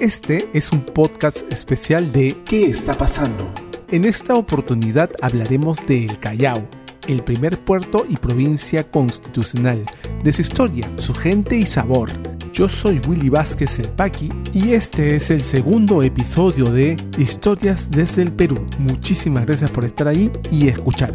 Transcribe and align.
Este 0.00 0.50
es 0.52 0.72
un 0.72 0.84
podcast 0.84 1.50
especial 1.50 2.12
de 2.12 2.36
¿Qué 2.44 2.66
está 2.66 2.92
pasando? 2.92 3.50
En 3.88 4.04
esta 4.04 4.34
oportunidad 4.34 5.10
hablaremos 5.22 5.78
de 5.86 6.04
El 6.04 6.18
Callao, 6.18 6.68
el 7.08 7.24
primer 7.24 7.58
puerto 7.64 8.04
y 8.06 8.16
provincia 8.16 8.90
constitucional, 8.90 9.86
de 10.22 10.32
su 10.34 10.42
historia, 10.42 10.92
su 10.98 11.14
gente 11.14 11.56
y 11.56 11.64
sabor. 11.64 12.10
Yo 12.52 12.68
soy 12.68 13.00
Willy 13.08 13.30
Vázquez 13.30 13.78
El 13.78 13.88
Paqui 13.88 14.30
y 14.52 14.74
este 14.74 15.16
es 15.16 15.30
el 15.30 15.42
segundo 15.42 16.02
episodio 16.02 16.66
de 16.66 16.96
Historias 17.16 17.90
desde 17.90 18.22
el 18.22 18.32
Perú. 18.32 18.66
Muchísimas 18.78 19.46
gracias 19.46 19.70
por 19.70 19.86
estar 19.86 20.08
ahí 20.08 20.30
y 20.50 20.68
escuchar. 20.68 21.14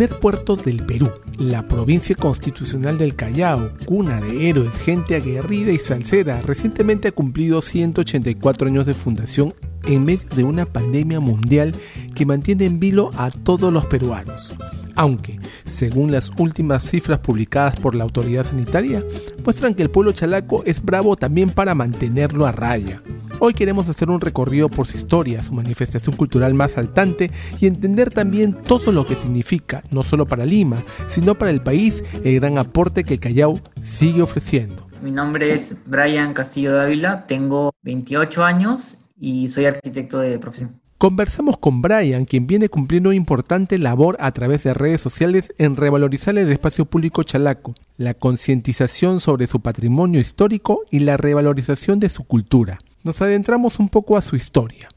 Primer 0.00 0.18
puerto 0.18 0.56
del 0.56 0.86
Perú, 0.86 1.10
la 1.36 1.66
provincia 1.66 2.16
constitucional 2.16 2.96
del 2.96 3.14
Callao, 3.14 3.70
cuna 3.84 4.18
de 4.18 4.48
héroes, 4.48 4.74
gente 4.78 5.14
aguerrida 5.14 5.72
y 5.72 5.76
salsera, 5.76 6.40
recientemente 6.40 7.08
ha 7.08 7.12
cumplido 7.12 7.60
184 7.60 8.68
años 8.68 8.86
de 8.86 8.94
fundación 8.94 9.52
en 9.84 10.06
medio 10.06 10.26
de 10.34 10.44
una 10.44 10.64
pandemia 10.64 11.20
mundial 11.20 11.74
que 12.14 12.24
mantiene 12.24 12.64
en 12.64 12.80
vilo 12.80 13.10
a 13.18 13.30
todos 13.30 13.70
los 13.70 13.84
peruanos. 13.84 14.56
Aunque, 14.94 15.38
según 15.64 16.12
las 16.12 16.30
últimas 16.38 16.88
cifras 16.88 17.18
publicadas 17.18 17.78
por 17.78 17.94
la 17.94 18.04
autoridad 18.04 18.44
sanitaria, 18.44 19.04
muestran 19.44 19.74
que 19.74 19.82
el 19.82 19.90
pueblo 19.90 20.12
chalaco 20.12 20.64
es 20.64 20.82
bravo 20.82 21.14
también 21.14 21.50
para 21.50 21.74
mantenerlo 21.74 22.46
a 22.46 22.52
raya. 22.52 23.02
Hoy 23.42 23.54
queremos 23.54 23.88
hacer 23.88 24.10
un 24.10 24.20
recorrido 24.20 24.68
por 24.68 24.86
su 24.86 24.98
historia, 24.98 25.42
su 25.42 25.54
manifestación 25.54 26.14
cultural 26.14 26.52
más 26.52 26.72
saltante 26.72 27.30
y 27.58 27.66
entender 27.66 28.10
también 28.10 28.52
todo 28.52 28.92
lo 28.92 29.06
que 29.06 29.16
significa, 29.16 29.82
no 29.90 30.04
solo 30.04 30.26
para 30.26 30.44
Lima, 30.44 30.84
sino 31.06 31.34
para 31.36 31.50
el 31.50 31.62
país, 31.62 32.04
el 32.22 32.34
gran 32.34 32.58
aporte 32.58 33.02
que 33.02 33.14
el 33.14 33.20
Callao 33.20 33.58
sigue 33.80 34.20
ofreciendo. 34.20 34.86
Mi 35.02 35.10
nombre 35.10 35.54
es 35.54 35.74
Brian 35.86 36.34
Castillo 36.34 36.74
Dávila, 36.74 37.26
tengo 37.26 37.72
28 37.80 38.44
años 38.44 38.98
y 39.18 39.48
soy 39.48 39.64
arquitecto 39.64 40.18
de 40.18 40.38
profesión. 40.38 40.78
Conversamos 40.98 41.56
con 41.56 41.80
Brian, 41.80 42.26
quien 42.26 42.46
viene 42.46 42.68
cumpliendo 42.68 43.08
una 43.08 43.16
importante 43.16 43.78
labor 43.78 44.18
a 44.20 44.32
través 44.32 44.64
de 44.64 44.74
redes 44.74 45.00
sociales 45.00 45.54
en 45.56 45.76
revalorizar 45.76 46.36
el 46.36 46.52
espacio 46.52 46.84
público 46.84 47.22
chalaco, 47.22 47.74
la 47.96 48.12
concientización 48.12 49.18
sobre 49.18 49.46
su 49.46 49.60
patrimonio 49.60 50.20
histórico 50.20 50.82
y 50.90 50.98
la 50.98 51.16
revalorización 51.16 52.00
de 52.00 52.10
su 52.10 52.24
cultura 52.24 52.80
nos 53.02 53.22
adentramos 53.22 53.78
un 53.78 53.88
poco 53.88 54.16
a 54.16 54.20
su 54.20 54.36
historia. 54.36 54.88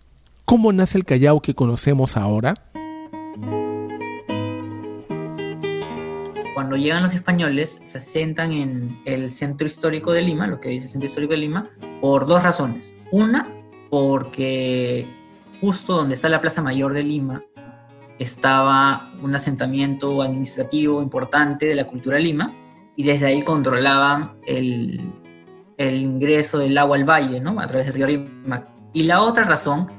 ¿Cómo 0.46 0.74
nace 0.74 0.98
el 0.98 1.06
Callao 1.06 1.42
que 1.42 1.56
conocemos 1.56 2.18
ahora? 2.18 2.56
Cuando 6.54 6.76
llegan 6.76 7.02
los 7.02 7.16
españoles, 7.16 7.82
se 7.86 7.98
asientan 7.98 8.52
en 8.52 9.02
el 9.06 9.32
centro 9.32 9.66
histórico 9.66 10.12
de 10.12 10.22
Lima, 10.22 10.48
lo 10.48 10.60
que 10.60 10.70
dice 10.70 10.86
el 10.86 10.92
centro 10.92 11.08
histórico 11.08 11.32
de 11.32 11.40
Lima, 11.40 11.70
por 12.02 12.28
dos 12.28 12.44
razones. 12.44 12.94
Una, 13.12 13.50
porque 13.90 15.08
justo 15.62 15.96
donde 15.96 16.16
está 16.16 16.30
la 16.30 16.42
Plaza 16.42 16.62
Mayor 16.62 16.94
de 16.94 17.04
Lima 17.04 17.44
estaba 18.20 19.12
un 19.22 19.34
asentamiento 19.34 20.22
administrativo 20.22 21.02
importante 21.02 21.66
de 21.66 21.76
la 21.76 21.88
cultura 21.88 22.20
Lima 22.20 22.54
y 22.96 23.04
desde 23.04 23.26
ahí 23.26 23.42
controlaban 23.42 24.34
el, 24.46 25.02
el 25.78 26.02
ingreso 26.02 26.60
del 26.60 26.78
agua 26.78 26.98
al 26.98 27.04
valle, 27.04 27.40
¿no? 27.40 27.60
A 27.60 27.68
través 27.68 27.88
del 27.88 27.96
río 27.96 28.06
Rímac. 28.06 28.68
Y 28.94 29.04
la 29.04 29.22
otra 29.22 29.44
razón, 29.44 29.90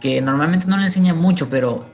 que 0.00 0.20
normalmente 0.20 0.66
no 0.66 0.76
le 0.76 0.84
enseñan 0.84 1.18
mucho, 1.18 1.48
pero 1.48 1.84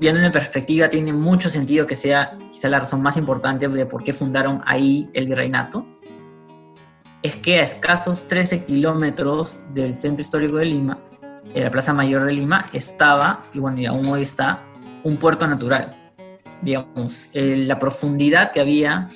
viendo 0.00 0.20
en 0.20 0.32
perspectiva 0.32 0.88
tiene 0.88 1.12
mucho 1.12 1.50
sentido 1.50 1.86
que 1.86 1.94
sea 1.94 2.38
quizá 2.52 2.68
la 2.68 2.80
razón 2.80 3.02
más 3.02 3.16
importante 3.16 3.68
de 3.68 3.86
por 3.86 4.04
qué 4.04 4.12
fundaron 4.12 4.62
ahí 4.64 5.08
el 5.12 5.28
virreinato, 5.28 5.86
es 7.22 7.36
que 7.36 7.58
a 7.58 7.62
escasos 7.62 8.26
13 8.26 8.64
kilómetros 8.64 9.60
del 9.74 9.94
centro 9.94 10.22
histórico 10.22 10.56
de 10.56 10.66
Lima, 10.66 10.98
de 11.52 11.62
la 11.62 11.70
Plaza 11.70 11.92
Mayor 11.92 12.24
de 12.24 12.32
Lima, 12.32 12.66
estaba, 12.72 13.44
y 13.52 13.58
bueno, 13.58 13.80
y 13.80 13.86
aún 13.86 14.06
hoy 14.06 14.22
está, 14.22 14.62
un 15.02 15.16
puerto 15.16 15.46
natural. 15.46 16.12
Digamos, 16.62 17.24
la 17.32 17.78
profundidad 17.78 18.52
que 18.52 18.60
había 18.60 19.08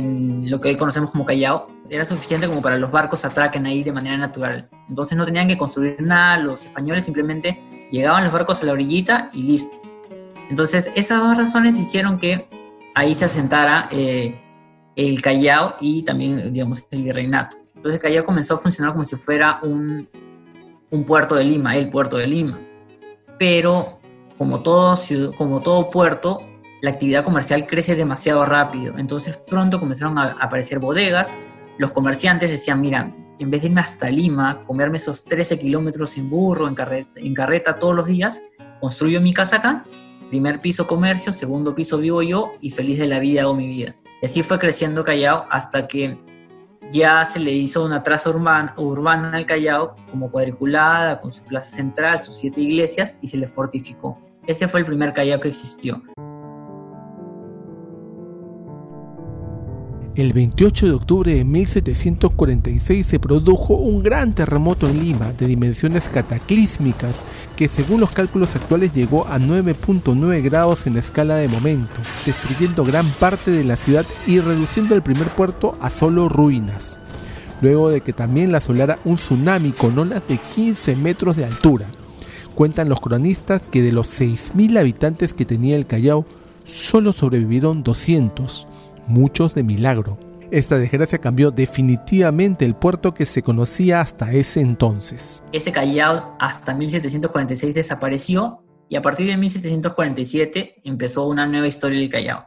lo 0.00 0.60
que 0.60 0.70
hoy 0.70 0.76
conocemos 0.76 1.10
como 1.10 1.24
Callao 1.24 1.68
era 1.90 2.04
suficiente 2.04 2.48
como 2.48 2.62
para 2.62 2.78
los 2.78 2.90
barcos 2.90 3.24
atraquen 3.24 3.66
ahí 3.66 3.82
de 3.82 3.92
manera 3.92 4.16
natural. 4.16 4.68
Entonces 4.88 5.18
no 5.18 5.24
tenían 5.24 5.48
que 5.48 5.58
construir 5.58 5.96
nada, 6.00 6.38
los 6.38 6.64
españoles 6.64 7.04
simplemente 7.04 7.88
llegaban 7.90 8.24
los 8.24 8.32
barcos 8.32 8.62
a 8.62 8.66
la 8.66 8.72
orillita 8.72 9.30
y 9.32 9.42
listo. 9.42 9.80
Entonces 10.48 10.90
esas 10.94 11.20
dos 11.20 11.36
razones 11.36 11.78
hicieron 11.78 12.18
que 12.18 12.48
ahí 12.94 13.14
se 13.14 13.26
asentara 13.26 13.88
eh, 13.90 14.40
el 14.96 15.20
Callao 15.20 15.76
y 15.80 16.02
también, 16.02 16.52
digamos, 16.52 16.86
el 16.90 17.02
virreinato. 17.02 17.58
Entonces 17.74 18.00
Callao 18.00 18.24
comenzó 18.24 18.54
a 18.54 18.58
funcionar 18.58 18.92
como 18.92 19.04
si 19.04 19.16
fuera 19.16 19.60
un, 19.62 20.08
un 20.90 21.04
puerto 21.04 21.34
de 21.34 21.44
Lima, 21.44 21.76
el 21.76 21.90
puerto 21.90 22.16
de 22.16 22.26
Lima. 22.26 22.60
Pero 23.38 24.00
como 24.38 24.60
todo, 24.60 24.98
como 25.36 25.60
todo 25.60 25.90
puerto, 25.90 26.42
la 26.82 26.90
actividad 26.90 27.22
comercial 27.22 27.64
crece 27.66 27.94
demasiado 27.94 28.44
rápido. 28.44 28.98
Entonces 28.98 29.36
pronto 29.36 29.78
comenzaron 29.78 30.18
a 30.18 30.32
aparecer 30.40 30.80
bodegas, 30.80 31.38
los 31.78 31.92
comerciantes 31.92 32.50
decían, 32.50 32.80
mira, 32.80 33.14
en 33.38 33.50
vez 33.50 33.62
de 33.62 33.68
irme 33.68 33.80
hasta 33.80 34.10
Lima, 34.10 34.64
comerme 34.66 34.98
esos 34.98 35.24
13 35.24 35.60
kilómetros 35.60 36.18
en 36.18 36.28
burro, 36.28 36.66
en 36.68 36.74
carreta, 36.74 37.14
en 37.16 37.34
carreta 37.34 37.78
todos 37.78 37.94
los 37.94 38.06
días, 38.08 38.42
construyo 38.80 39.20
mi 39.20 39.32
casa 39.32 39.56
acá, 39.56 39.84
primer 40.28 40.60
piso 40.60 40.88
comercio, 40.88 41.32
segundo 41.32 41.72
piso 41.74 41.98
vivo 41.98 42.20
yo 42.20 42.52
y 42.60 42.72
feliz 42.72 42.98
de 42.98 43.06
la 43.06 43.20
vida 43.20 43.42
hago 43.42 43.54
mi 43.54 43.68
vida. 43.68 43.94
Y 44.20 44.26
así 44.26 44.42
fue 44.42 44.58
creciendo 44.58 45.04
Callao 45.04 45.46
hasta 45.50 45.86
que 45.86 46.18
ya 46.90 47.24
se 47.24 47.38
le 47.38 47.52
hizo 47.52 47.84
una 47.84 48.02
traza 48.02 48.28
urbana, 48.28 48.74
urbana 48.76 49.36
al 49.36 49.46
Callao 49.46 49.94
como 50.10 50.32
cuadriculada, 50.32 51.20
con 51.20 51.32
su 51.32 51.44
plaza 51.44 51.68
central, 51.68 52.18
sus 52.18 52.34
siete 52.34 52.60
iglesias 52.60 53.14
y 53.20 53.28
se 53.28 53.38
le 53.38 53.46
fortificó. 53.46 54.18
Ese 54.48 54.66
fue 54.66 54.80
el 54.80 54.86
primer 54.86 55.12
Callao 55.12 55.38
que 55.38 55.48
existió. 55.48 56.02
El 60.14 60.34
28 60.34 60.88
de 60.88 60.92
octubre 60.92 61.34
de 61.34 61.42
1746 61.42 63.06
se 63.06 63.18
produjo 63.18 63.76
un 63.76 64.02
gran 64.02 64.34
terremoto 64.34 64.86
en 64.86 65.00
Lima 65.00 65.32
de 65.32 65.46
dimensiones 65.46 66.10
cataclísmicas 66.10 67.24
que 67.56 67.66
según 67.66 68.00
los 68.00 68.10
cálculos 68.10 68.54
actuales 68.54 68.92
llegó 68.92 69.26
a 69.26 69.38
9.9 69.38 70.42
grados 70.42 70.86
en 70.86 70.94
la 70.94 71.00
escala 71.00 71.36
de 71.36 71.48
momento, 71.48 71.94
destruyendo 72.26 72.84
gran 72.84 73.18
parte 73.18 73.52
de 73.52 73.64
la 73.64 73.78
ciudad 73.78 74.06
y 74.26 74.40
reduciendo 74.40 74.94
el 74.94 75.02
primer 75.02 75.34
puerto 75.34 75.78
a 75.80 75.88
solo 75.88 76.28
ruinas. 76.28 77.00
Luego 77.62 77.88
de 77.88 78.02
que 78.02 78.12
también 78.12 78.52
la 78.52 78.58
asolara 78.58 78.98
un 79.06 79.16
tsunami 79.16 79.72
con 79.72 79.98
olas 79.98 80.28
de 80.28 80.36
15 80.36 80.94
metros 80.94 81.36
de 81.36 81.46
altura. 81.46 81.86
Cuentan 82.54 82.90
los 82.90 83.00
cronistas 83.00 83.62
que 83.62 83.80
de 83.80 83.92
los 83.92 84.20
6.000 84.20 84.78
habitantes 84.78 85.32
que 85.32 85.46
tenía 85.46 85.76
el 85.76 85.86
Callao, 85.86 86.26
solo 86.66 87.14
sobrevivieron 87.14 87.82
200 87.82 88.66
muchos 89.06 89.54
de 89.54 89.62
milagro. 89.62 90.18
Esta 90.50 90.78
desgracia 90.78 91.18
cambió 91.18 91.50
definitivamente 91.50 92.64
el 92.64 92.74
puerto 92.74 93.14
que 93.14 93.24
se 93.24 93.42
conocía 93.42 94.00
hasta 94.00 94.32
ese 94.32 94.60
entonces. 94.60 95.42
Ese 95.52 95.72
Callao 95.72 96.36
hasta 96.38 96.74
1746 96.74 97.74
desapareció 97.74 98.62
y 98.88 98.96
a 98.96 99.02
partir 99.02 99.28
de 99.28 99.36
1747 99.36 100.82
empezó 100.84 101.26
una 101.26 101.46
nueva 101.46 101.66
historia 101.66 101.98
del 101.98 102.10
Callao. 102.10 102.46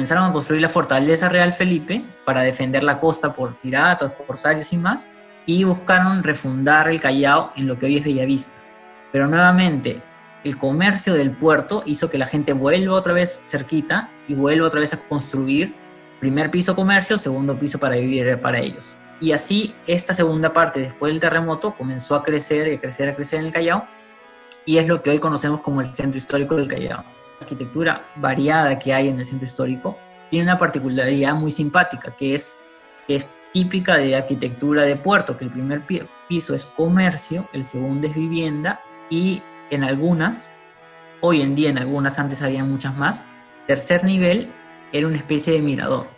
comenzaron 0.00 0.30
a 0.30 0.32
construir 0.32 0.62
la 0.62 0.70
fortaleza 0.70 1.28
Real 1.28 1.52
Felipe 1.52 2.02
para 2.24 2.40
defender 2.40 2.82
la 2.82 2.98
costa 2.98 3.34
por 3.34 3.60
piratas, 3.60 4.12
corsarios 4.26 4.72
y 4.72 4.78
más, 4.78 5.08
y 5.46 5.64
buscaron 5.64 6.22
refundar 6.22 6.88
el 6.88 7.00
Callao 7.00 7.52
en 7.56 7.66
lo 7.66 7.78
que 7.78 7.86
hoy 7.86 7.96
es 7.96 8.04
Bellavista. 8.04 8.60
Pero 9.12 9.26
nuevamente, 9.26 10.02
el 10.44 10.56
comercio 10.56 11.14
del 11.14 11.32
puerto 11.32 11.82
hizo 11.86 12.08
que 12.08 12.18
la 12.18 12.26
gente 12.26 12.52
vuelva 12.52 12.94
otra 12.94 13.12
vez 13.12 13.42
cerquita 13.44 14.10
y 14.28 14.34
vuelva 14.34 14.66
otra 14.66 14.80
vez 14.80 14.92
a 14.92 14.98
construir 15.08 15.74
primer 16.20 16.50
piso 16.50 16.76
comercio, 16.76 17.18
segundo 17.18 17.58
piso 17.58 17.78
para 17.78 17.96
vivir 17.96 18.40
para 18.40 18.58
ellos. 18.58 18.96
Y 19.20 19.32
así 19.32 19.74
esta 19.86 20.14
segunda 20.14 20.52
parte 20.52 20.80
después 20.80 21.12
del 21.12 21.20
terremoto 21.20 21.74
comenzó 21.74 22.14
a 22.14 22.22
crecer 22.22 22.68
y 22.68 22.76
a 22.76 22.80
crecer 22.80 23.08
a 23.08 23.14
crecer 23.14 23.40
en 23.40 23.46
el 23.46 23.52
Callao 23.52 23.86
y 24.64 24.78
es 24.78 24.86
lo 24.86 25.02
que 25.02 25.10
hoy 25.10 25.18
conocemos 25.18 25.60
como 25.60 25.80
el 25.80 25.88
centro 25.88 26.16
histórico 26.16 26.56
del 26.56 26.68
Callao. 26.68 27.02
La 27.02 27.40
arquitectura 27.40 28.04
variada 28.16 28.78
que 28.78 28.94
hay 28.94 29.08
en 29.08 29.18
el 29.18 29.26
centro 29.26 29.46
histórico 29.46 29.98
tiene 30.30 30.44
una 30.44 30.58
particularidad 30.58 31.34
muy 31.34 31.50
simpática 31.50 32.14
que 32.16 32.34
es, 32.34 32.54
que 33.06 33.16
es 33.16 33.28
típica 33.52 33.96
de 33.96 34.16
arquitectura 34.16 34.82
de 34.82 34.96
puerto, 34.96 35.36
que 35.36 35.44
el 35.44 35.50
primer 35.50 35.82
piso 36.28 36.54
es 36.54 36.66
comercio, 36.66 37.48
el 37.52 37.64
segundo 37.64 38.06
es 38.06 38.14
vivienda 38.14 38.80
y 39.08 39.42
en 39.70 39.84
algunas 39.84 40.48
hoy 41.20 41.42
en 41.42 41.54
día 41.54 41.70
en 41.70 41.78
algunas, 41.78 42.18
antes 42.18 42.42
había 42.42 42.64
muchas 42.64 42.96
más. 42.96 43.24
Tercer 43.66 44.04
nivel 44.04 44.52
era 44.92 45.06
una 45.06 45.16
especie 45.16 45.52
de 45.52 45.60
mirador, 45.60 46.08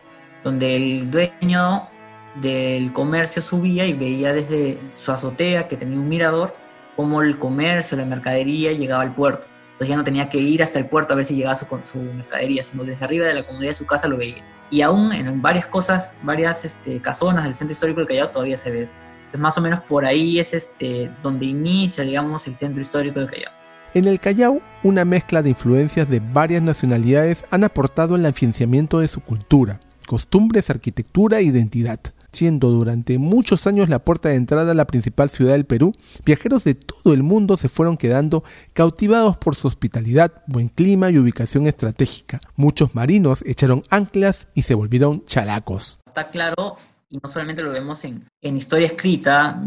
donde 0.45 0.75
el 0.75 1.11
dueño 1.11 1.89
del 2.37 2.93
comercio 2.93 3.43
subía 3.43 3.85
y 3.85 3.93
veía 3.93 4.33
desde 4.33 4.79
su 4.95 5.13
azotea, 5.13 5.69
que 5.69 5.77
tenía 5.77 5.99
un 5.99 6.09
mirador, 6.09 6.55
cómo 6.97 7.23
el 7.23 7.39
comercio, 7.39 7.97
la 7.97 8.05
mercadería 8.05 8.73
llegaba 8.73 9.03
al 9.03 9.15
puerto. 9.15 9.49
Entonces 9.73 9.89
ya 9.89 9.97
no 9.97 10.05
tenía 10.05 10.29
que 10.29 10.39
ir 10.39 10.63
hasta 10.63 10.79
el 10.79 10.87
puerto 10.87 11.13
a 11.13 11.17
ver 11.17 11.25
si 11.25 11.35
llegaba 11.35 11.55
su, 11.55 11.67
su 11.85 11.99
mercadería, 11.99 12.63
sino 12.63 12.85
desde 12.85 13.05
arriba 13.05 13.27
de 13.27 13.35
la 13.35 13.47
comunidad 13.47 13.71
de 13.71 13.75
su 13.75 13.87
casa 13.87 14.09
lo 14.09 14.17
veía. 14.17 14.45
Y 14.71 14.81
aún 14.83 15.13
en 15.13 15.43
varias 15.43 15.67
cosas, 15.67 16.15
varias 16.23 16.65
este, 16.65 17.01
casonas 17.01 17.45
del 17.45 17.55
centro 17.55 17.73
histórico 17.73 18.01
del 18.01 18.09
Callao 18.09 18.31
todavía 18.31 18.57
se 18.57 18.71
ve 18.71 18.83
eso. 18.85 18.97
Es 19.33 19.41
más 19.41 19.57
o 19.59 19.61
menos 19.61 19.81
por 19.81 20.05
ahí 20.05 20.39
es 20.39 20.55
este, 20.55 21.11
donde 21.23 21.47
inicia, 21.47 22.05
digamos, 22.05 22.47
el 22.47 22.55
centro 22.55 22.81
histórico 22.81 23.19
del 23.21 23.29
Callao. 23.29 23.53
En 23.95 24.07
el 24.07 24.21
Callao, 24.21 24.63
una 24.83 25.05
mezcla 25.05 25.43
de 25.43 25.51
influencias 25.51 26.09
de 26.09 26.21
varias 26.21 26.63
nacionalidades 26.63 27.45
han 27.51 27.65
aportado 27.65 28.15
al 28.15 28.25
afianzamiento 28.25 29.01
de 29.01 29.09
su 29.09 29.21
cultura, 29.21 29.81
costumbres, 30.07 30.71
arquitectura 30.71 31.39
e 31.39 31.43
identidad 31.43 32.01
siendo 32.33 32.71
durante 32.71 33.19
muchos 33.19 33.67
años 33.67 33.89
la 33.89 34.01
puerta 34.01 34.31
de 34.31 34.37
entrada 34.37 34.73
a 34.73 34.75
la 34.75 34.87
principal 34.87 35.31
ciudad 35.31 35.53
del 35.53 35.67
Perú, 35.67 35.93
viajeros 36.25 36.65
de 36.65 36.75
todo 36.75 37.13
el 37.13 37.23
mundo 37.23 37.57
se 37.57 37.69
fueron 37.69 37.97
quedando 37.97 38.43
cautivados 38.73 39.37
por 39.37 39.55
su 39.55 39.69
hospitalidad, 39.69 40.43
buen 40.47 40.69
clima 40.69 41.11
y 41.11 41.19
ubicación 41.19 41.67
estratégica. 41.67 42.41
Muchos 42.57 42.95
marinos 42.95 43.43
echaron 43.47 43.83
anclas 43.91 44.49
y 44.55 44.63
se 44.63 44.75
volvieron 44.75 45.25
chalacos. 45.25 46.01
Está 46.07 46.31
claro, 46.31 46.77
y 47.09 47.19
no 47.23 47.29
solamente 47.29 47.63
lo 47.63 47.71
vemos 47.71 48.05
en, 48.05 48.25
en 48.41 48.57
historia 48.57 48.87
escrita, 48.87 49.63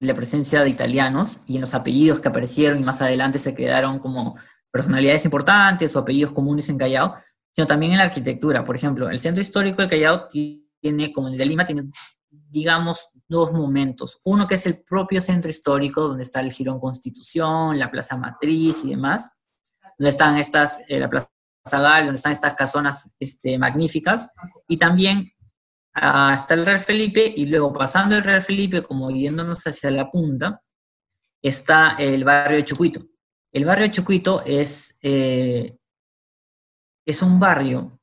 la 0.00 0.14
presencia 0.14 0.62
de 0.62 0.70
italianos 0.70 1.40
y 1.46 1.56
en 1.56 1.60
los 1.60 1.74
apellidos 1.74 2.20
que 2.20 2.28
aparecieron 2.28 2.78
y 2.80 2.84
más 2.84 3.02
adelante 3.02 3.38
se 3.38 3.54
quedaron 3.54 3.98
como 3.98 4.36
personalidades 4.70 5.24
importantes 5.24 5.94
o 5.96 6.00
apellidos 6.00 6.32
comunes 6.32 6.68
en 6.68 6.78
Callao, 6.78 7.14
sino 7.52 7.66
también 7.66 7.92
en 7.92 7.98
la 7.98 8.04
arquitectura. 8.04 8.64
Por 8.64 8.76
ejemplo, 8.76 9.08
el 9.10 9.18
centro 9.18 9.40
histórico 9.40 9.82
del 9.82 9.90
Callao 9.90 10.28
tiene, 10.80 11.12
como 11.12 11.28
el 11.28 11.36
de 11.36 11.46
Lima, 11.46 11.66
tiene, 11.66 11.90
digamos, 12.28 13.10
dos 13.28 13.52
momentos. 13.52 14.20
Uno 14.24 14.46
que 14.46 14.54
es 14.54 14.66
el 14.66 14.82
propio 14.82 15.20
centro 15.20 15.50
histórico, 15.50 16.08
donde 16.08 16.22
está 16.22 16.40
el 16.40 16.52
Girón 16.52 16.80
Constitución, 16.80 17.78
la 17.78 17.90
Plaza 17.90 18.16
Matriz 18.16 18.84
y 18.84 18.90
demás, 18.90 19.30
donde 19.98 20.10
están 20.10 20.38
estas, 20.38 20.80
eh, 20.88 21.00
la 21.00 21.10
Plaza 21.10 21.28
Gal, 21.70 22.06
donde 22.06 22.16
están 22.16 22.32
estas 22.32 22.54
casonas 22.54 23.14
este, 23.18 23.58
magníficas, 23.58 24.30
y 24.66 24.78
también 24.78 25.30
ah, 25.94 26.32
está 26.34 26.54
el 26.54 26.64
Real 26.64 26.80
Felipe, 26.80 27.32
y 27.36 27.44
luego 27.44 27.72
pasando 27.72 28.16
el 28.16 28.24
Real 28.24 28.42
Felipe, 28.42 28.82
como 28.82 29.10
yéndonos 29.10 29.66
hacia 29.66 29.90
la 29.90 30.10
punta, 30.10 30.62
está 31.42 31.96
el 31.98 32.24
barrio 32.24 32.58
de 32.58 32.64
Chucuito. 32.64 33.06
El 33.52 33.64
barrio 33.64 33.84
de 33.84 33.90
Chucuito 33.92 34.42
es, 34.44 34.98
eh, 35.02 35.78
es 37.06 37.22
un 37.22 37.40
barrio 37.40 37.97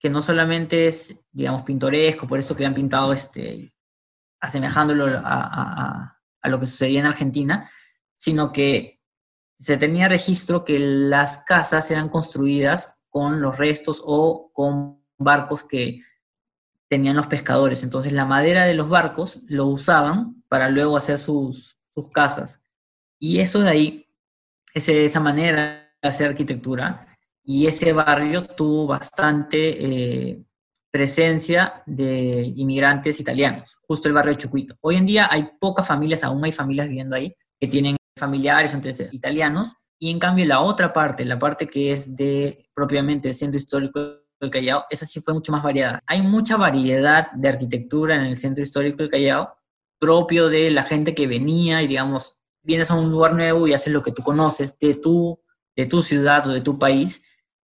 que 0.00 0.08
no 0.08 0.22
solamente 0.22 0.86
es, 0.86 1.14
digamos, 1.30 1.62
pintoresco, 1.62 2.26
por 2.26 2.38
eso 2.38 2.56
que 2.56 2.64
han 2.64 2.72
pintado 2.72 3.12
este, 3.12 3.74
asemejándolo 4.40 5.06
a, 5.22 6.16
lo 6.44 6.58
que 6.58 6.64
sucedía 6.64 7.00
en 7.00 7.06
Argentina, 7.06 7.70
sino 8.16 8.50
que 8.50 9.02
se 9.58 9.76
tenía 9.76 10.08
registro 10.08 10.64
que 10.64 10.78
las 10.78 11.38
casas 11.44 11.90
eran 11.90 12.08
construidas 12.08 12.98
con 13.10 13.42
los 13.42 13.58
restos 13.58 14.02
o 14.02 14.50
con 14.54 15.04
barcos 15.18 15.64
que 15.64 16.00
tenían 16.88 17.16
los 17.16 17.26
pescadores. 17.26 17.82
Entonces 17.82 18.14
la 18.14 18.24
madera 18.24 18.64
de 18.64 18.72
los 18.72 18.88
barcos 18.88 19.42
lo 19.48 19.66
usaban 19.66 20.42
para 20.48 20.70
luego 20.70 20.96
hacer 20.96 21.18
sus, 21.18 21.76
sus 21.90 22.08
casas. 22.08 22.62
Y 23.18 23.40
eso 23.40 23.60
de 23.60 23.68
ahí, 23.68 24.08
ese, 24.72 25.04
esa 25.04 25.20
manera 25.20 25.92
de 26.00 26.08
hacer 26.08 26.28
arquitectura, 26.28 27.06
y 27.44 27.66
ese 27.66 27.92
barrio 27.92 28.46
tuvo 28.46 28.86
bastante 28.86 30.30
eh, 30.30 30.44
presencia 30.90 31.82
de 31.86 32.52
inmigrantes 32.56 33.20
italianos, 33.20 33.78
justo 33.82 34.08
el 34.08 34.14
barrio 34.14 34.32
de 34.32 34.38
Chucuito. 34.38 34.76
Hoy 34.80 34.96
en 34.96 35.06
día 35.06 35.28
hay 35.30 35.48
pocas 35.60 35.86
familias, 35.86 36.24
aún 36.24 36.44
hay 36.44 36.52
familias 36.52 36.88
viviendo 36.88 37.16
ahí, 37.16 37.34
que 37.58 37.68
tienen 37.68 37.96
familiares 38.16 38.74
entre 38.74 38.92
italianos, 39.12 39.74
y 39.98 40.10
en 40.10 40.18
cambio 40.18 40.46
la 40.46 40.60
otra 40.60 40.92
parte, 40.92 41.24
la 41.24 41.38
parte 41.38 41.66
que 41.66 41.92
es 41.92 42.16
de 42.16 42.66
propiamente 42.74 43.28
el 43.28 43.34
centro 43.34 43.58
histórico 43.58 44.00
del 44.40 44.50
Callao, 44.50 44.84
esa 44.88 45.04
sí 45.04 45.20
fue 45.20 45.34
mucho 45.34 45.52
más 45.52 45.62
variada. 45.62 46.00
Hay 46.06 46.22
mucha 46.22 46.56
variedad 46.56 47.30
de 47.32 47.48
arquitectura 47.48 48.16
en 48.16 48.22
el 48.22 48.36
centro 48.36 48.64
histórico 48.64 48.98
del 48.98 49.10
Callao, 49.10 49.54
propio 49.98 50.48
de 50.48 50.70
la 50.70 50.82
gente 50.82 51.14
que 51.14 51.26
venía 51.26 51.82
y 51.82 51.86
digamos, 51.86 52.40
vienes 52.62 52.90
a 52.90 52.94
un 52.94 53.10
lugar 53.10 53.34
nuevo 53.34 53.66
y 53.66 53.74
haces 53.74 53.92
lo 53.92 54.02
que 54.02 54.12
tú 54.12 54.22
conoces 54.22 54.78
de 54.78 54.94
tu, 54.94 55.38
de 55.80 55.86
tu 55.86 56.02
ciudad 56.02 56.46
o 56.46 56.52
de 56.52 56.60
tu 56.60 56.78
país, 56.78 57.22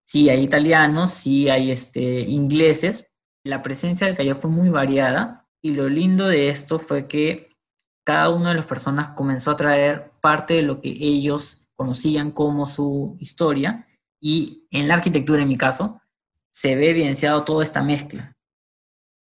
sí 0.04 0.30
hay 0.30 0.44
italianos, 0.44 1.12
sí 1.12 1.50
hay 1.50 1.72
este, 1.72 2.22
ingleses. 2.22 3.14
La 3.44 3.62
presencia 3.62 4.08
del 4.08 4.16
Callao 4.16 4.36
fue 4.36 4.52
muy 4.52 4.70
variada 4.70 5.48
y 5.62 5.74
lo 5.74 5.90
lindo 5.90 6.28
de 6.28 6.50
esto 6.50 6.80
fue 6.80 7.08
que 7.08 7.50
cada 8.06 8.30
una 8.30 8.50
de 8.50 8.58
las 8.58 8.66
personas 8.66 9.12
comenzó 9.12 9.52
a 9.52 9.56
traer 9.56 10.12
parte 10.22 10.56
de 10.56 10.64
lo 10.64 10.82
que 10.82 10.90
ellos 10.90 11.70
conocían 11.76 12.32
como 12.32 12.66
su 12.66 13.16
historia 13.20 13.88
y 14.20 14.68
en 14.72 14.88
la 14.88 14.96
arquitectura, 14.96 15.42
en 15.42 15.48
mi 15.48 15.58
caso, 15.58 16.02
se 16.52 16.76
ve 16.76 16.90
evidenciado 16.90 17.44
toda 17.44 17.64
esta 17.64 17.82
mezcla. 17.82 18.36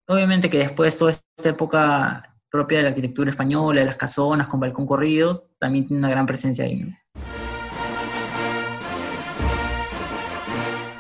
Obviamente 0.09 0.49
que 0.49 0.59
después 0.59 0.97
toda 0.97 1.11
esta 1.11 1.49
época 1.49 2.37
propia 2.50 2.79
de 2.79 2.85
la 2.85 2.91
arquitectura 2.91 3.31
española, 3.31 3.81
de 3.81 3.87
las 3.87 3.97
casonas 3.97 4.49
con 4.49 4.61
balcón 4.61 4.87
corrido, 4.87 5.50
también 5.59 5.87
tiene 5.87 5.99
una 5.99 6.11
gran 6.11 6.27
presencia 6.27 6.65
ahí. 6.65 6.89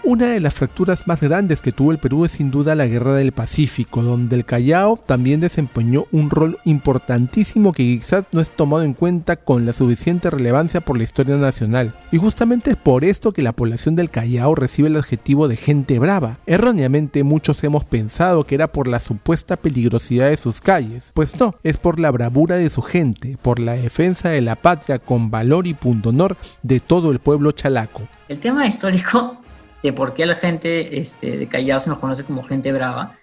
Una 0.08 0.26
de 0.26 0.38
las 0.38 0.54
fracturas 0.54 1.08
más 1.08 1.20
grandes 1.20 1.60
que 1.60 1.72
tuvo 1.72 1.90
el 1.90 1.98
Perú 1.98 2.24
es 2.24 2.30
sin 2.30 2.52
duda 2.52 2.76
la 2.76 2.86
Guerra 2.86 3.14
del 3.14 3.32
Pacífico, 3.32 4.04
donde 4.04 4.36
el 4.36 4.44
Callao 4.44 5.00
también 5.04 5.40
desempeñó 5.40 6.06
un 6.12 6.30
rol 6.30 6.60
importantísimo 6.64 7.72
que 7.72 7.82
quizás 7.82 8.26
no 8.30 8.40
es 8.40 8.52
tomado 8.52 8.84
en 8.84 8.92
cuenta 8.92 9.34
con 9.34 9.66
la 9.66 9.72
suficiente 9.72 10.30
relevancia 10.30 10.80
por 10.80 10.96
la 10.96 11.02
historia 11.02 11.34
nacional. 11.34 11.92
Y 12.12 12.18
justamente 12.18 12.70
es 12.70 12.76
por 12.76 13.04
esto 13.04 13.32
que 13.32 13.42
la 13.42 13.50
población 13.50 13.96
del 13.96 14.10
Callao 14.10 14.54
recibe 14.54 14.86
el 14.86 14.94
adjetivo 14.94 15.48
de 15.48 15.56
gente 15.56 15.98
brava. 15.98 16.38
Erróneamente 16.46 17.24
muchos 17.24 17.64
hemos 17.64 17.82
pensado 17.82 18.46
que 18.46 18.54
era 18.54 18.70
por 18.70 18.86
la 18.86 19.00
supuesta 19.00 19.56
peligrosidad 19.56 20.28
de 20.28 20.36
sus 20.36 20.60
calles, 20.60 21.10
pues 21.14 21.36
no, 21.40 21.56
es 21.64 21.78
por 21.78 21.98
la 21.98 22.12
bravura 22.12 22.54
de 22.54 22.70
su 22.70 22.80
gente, 22.80 23.38
por 23.42 23.58
la 23.58 23.72
defensa 23.72 24.28
de 24.28 24.40
la 24.40 24.54
patria 24.54 25.00
con 25.00 25.32
valor 25.32 25.66
y 25.66 25.74
punto 25.74 26.10
honor 26.10 26.36
de 26.62 26.78
todo 26.78 27.10
el 27.10 27.18
pueblo 27.18 27.50
chalaco. 27.50 28.02
El 28.28 28.38
tema 28.38 28.68
histórico 28.68 29.40
de 29.86 29.92
por 29.92 30.14
qué 30.14 30.26
la 30.26 30.34
gente 30.34 30.98
este, 30.98 31.36
de 31.36 31.46
Callao 31.46 31.78
se 31.78 31.88
nos 31.88 31.98
conoce 31.98 32.24
como 32.24 32.42
gente 32.42 32.72
brava, 32.72 33.14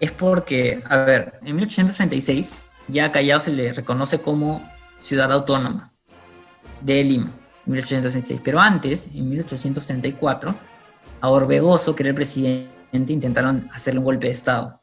es 0.00 0.10
porque, 0.10 0.82
a 0.88 0.96
ver, 0.96 1.34
en 1.42 1.54
1836 1.54 2.54
ya 2.88 3.04
a 3.04 3.12
Callao 3.12 3.38
se 3.38 3.52
le 3.52 3.74
reconoce 3.74 4.18
como 4.22 4.66
ciudad 5.00 5.30
autónoma 5.30 5.92
de 6.80 7.04
Lima, 7.04 7.30
1836. 7.66 8.40
Pero 8.42 8.58
antes, 8.58 9.06
en 9.14 9.28
1834, 9.28 10.54
a 11.20 11.28
Orbegoso, 11.28 11.94
que 11.94 12.04
era 12.04 12.10
el 12.10 12.14
presidente, 12.14 13.12
intentaron 13.12 13.68
hacerle 13.74 13.98
un 13.98 14.06
golpe 14.06 14.28
de 14.28 14.32
Estado. 14.32 14.80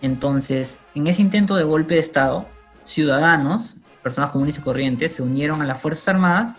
Entonces, 0.00 0.78
en 0.94 1.06
ese 1.08 1.20
intento 1.20 1.56
de 1.56 1.64
golpe 1.64 1.94
de 1.94 2.00
Estado, 2.00 2.48
ciudadanos, 2.84 3.76
personas 4.02 4.30
comunes 4.30 4.56
y 4.56 4.62
corrientes, 4.62 5.12
se 5.12 5.22
unieron 5.22 5.60
a 5.60 5.66
las 5.66 5.82
Fuerzas 5.82 6.08
Armadas 6.08 6.54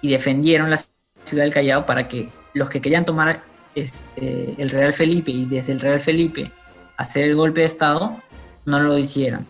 y 0.00 0.10
defendieron 0.10 0.70
la 0.70 0.78
ciudad 1.24 1.42
del 1.42 1.52
Callao 1.52 1.86
para 1.86 2.06
que 2.06 2.28
los 2.58 2.68
que 2.68 2.80
querían 2.80 3.04
tomar 3.04 3.42
este, 3.74 4.54
el 4.58 4.70
Real 4.70 4.92
Felipe 4.92 5.30
y 5.30 5.46
desde 5.46 5.72
el 5.72 5.80
Real 5.80 6.00
Felipe 6.00 6.52
hacer 6.96 7.24
el 7.24 7.36
golpe 7.36 7.60
de 7.60 7.68
Estado, 7.68 8.20
no 8.64 8.80
lo 8.80 8.98
hicieran. 8.98 9.46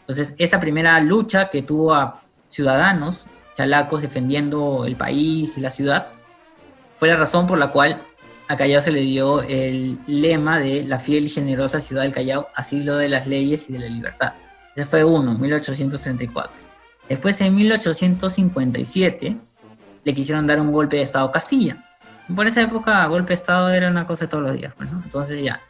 Entonces, 0.00 0.34
esa 0.38 0.60
primera 0.60 0.98
lucha 1.00 1.50
que 1.50 1.62
tuvo 1.62 1.92
a 1.92 2.22
ciudadanos 2.48 3.26
chalacos 3.54 4.02
defendiendo 4.02 4.84
el 4.84 4.96
país 4.96 5.56
y 5.58 5.60
la 5.60 5.70
ciudad, 5.70 6.08
fue 6.98 7.08
la 7.08 7.16
razón 7.16 7.46
por 7.46 7.58
la 7.58 7.70
cual 7.70 8.02
a 8.48 8.56
Callao 8.56 8.80
se 8.80 8.92
le 8.92 9.00
dio 9.00 9.42
el 9.42 9.98
lema 10.06 10.58
de 10.58 10.84
la 10.84 10.98
fiel 10.98 11.24
y 11.24 11.28
generosa 11.28 11.80
ciudad 11.80 12.02
del 12.02 12.12
Callao, 12.12 12.48
asilo 12.54 12.96
de 12.96 13.08
las 13.08 13.26
leyes 13.26 13.68
y 13.70 13.72
de 13.72 13.78
la 13.80 13.86
libertad. 13.86 14.34
Ese 14.76 14.86
fue 14.86 15.04
uno, 15.04 15.34
1834. 15.34 16.52
Después, 17.08 17.40
en 17.40 17.54
1857, 17.54 19.36
le 20.04 20.14
quisieron 20.14 20.46
dar 20.46 20.60
un 20.60 20.72
golpe 20.72 20.96
de 20.96 21.02
Estado 21.02 21.26
a 21.26 21.32
Castilla 21.32 21.84
por 22.34 22.46
esa 22.46 22.62
época 22.62 23.06
golpe 23.06 23.28
de 23.28 23.34
Estado 23.34 23.70
era 23.70 23.90
una 23.90 24.06
cosa 24.06 24.24
de 24.24 24.28
todos 24.28 24.44
los 24.44 24.54
días, 24.54 24.72
pues, 24.76 24.88
Entonces 24.90 25.42
ya, 25.42 25.60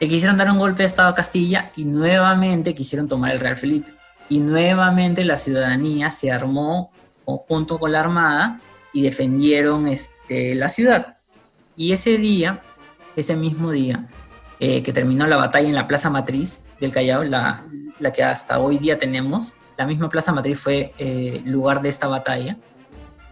le 0.00 0.08
quisieron 0.08 0.36
dar 0.36 0.50
un 0.50 0.58
golpe 0.58 0.82
de 0.82 0.86
Estado 0.86 1.08
a 1.08 1.14
Castilla 1.14 1.70
y 1.76 1.84
nuevamente 1.84 2.74
quisieron 2.74 3.08
tomar 3.08 3.32
el 3.32 3.40
Real 3.40 3.56
Felipe. 3.56 3.92
Y 4.28 4.40
nuevamente 4.40 5.24
la 5.24 5.36
ciudadanía 5.36 6.10
se 6.10 6.32
armó 6.32 6.90
junto 7.24 7.78
con 7.78 7.92
la 7.92 8.00
Armada 8.00 8.60
y 8.92 9.02
defendieron 9.02 9.88
este, 9.88 10.54
la 10.54 10.68
ciudad. 10.68 11.18
Y 11.76 11.92
ese 11.92 12.18
día, 12.18 12.62
ese 13.16 13.36
mismo 13.36 13.70
día, 13.70 14.06
eh, 14.58 14.82
que 14.82 14.92
terminó 14.92 15.26
la 15.26 15.36
batalla 15.36 15.68
en 15.68 15.74
la 15.74 15.86
Plaza 15.86 16.10
Matriz 16.10 16.62
del 16.80 16.92
Callao, 16.92 17.24
la, 17.24 17.64
que 18.12 18.22
hasta 18.24 18.58
hoy 18.58 18.78
día 18.78 18.98
tenemos, 18.98 19.54
la 19.78 19.86
misma 19.86 20.08
Plaza 20.08 20.32
Matriz 20.32 20.60
fue 20.60 20.92
eh, 20.98 21.42
lugar 21.44 21.80
de 21.80 21.88
esta 21.88 22.08
batalla 22.08 22.56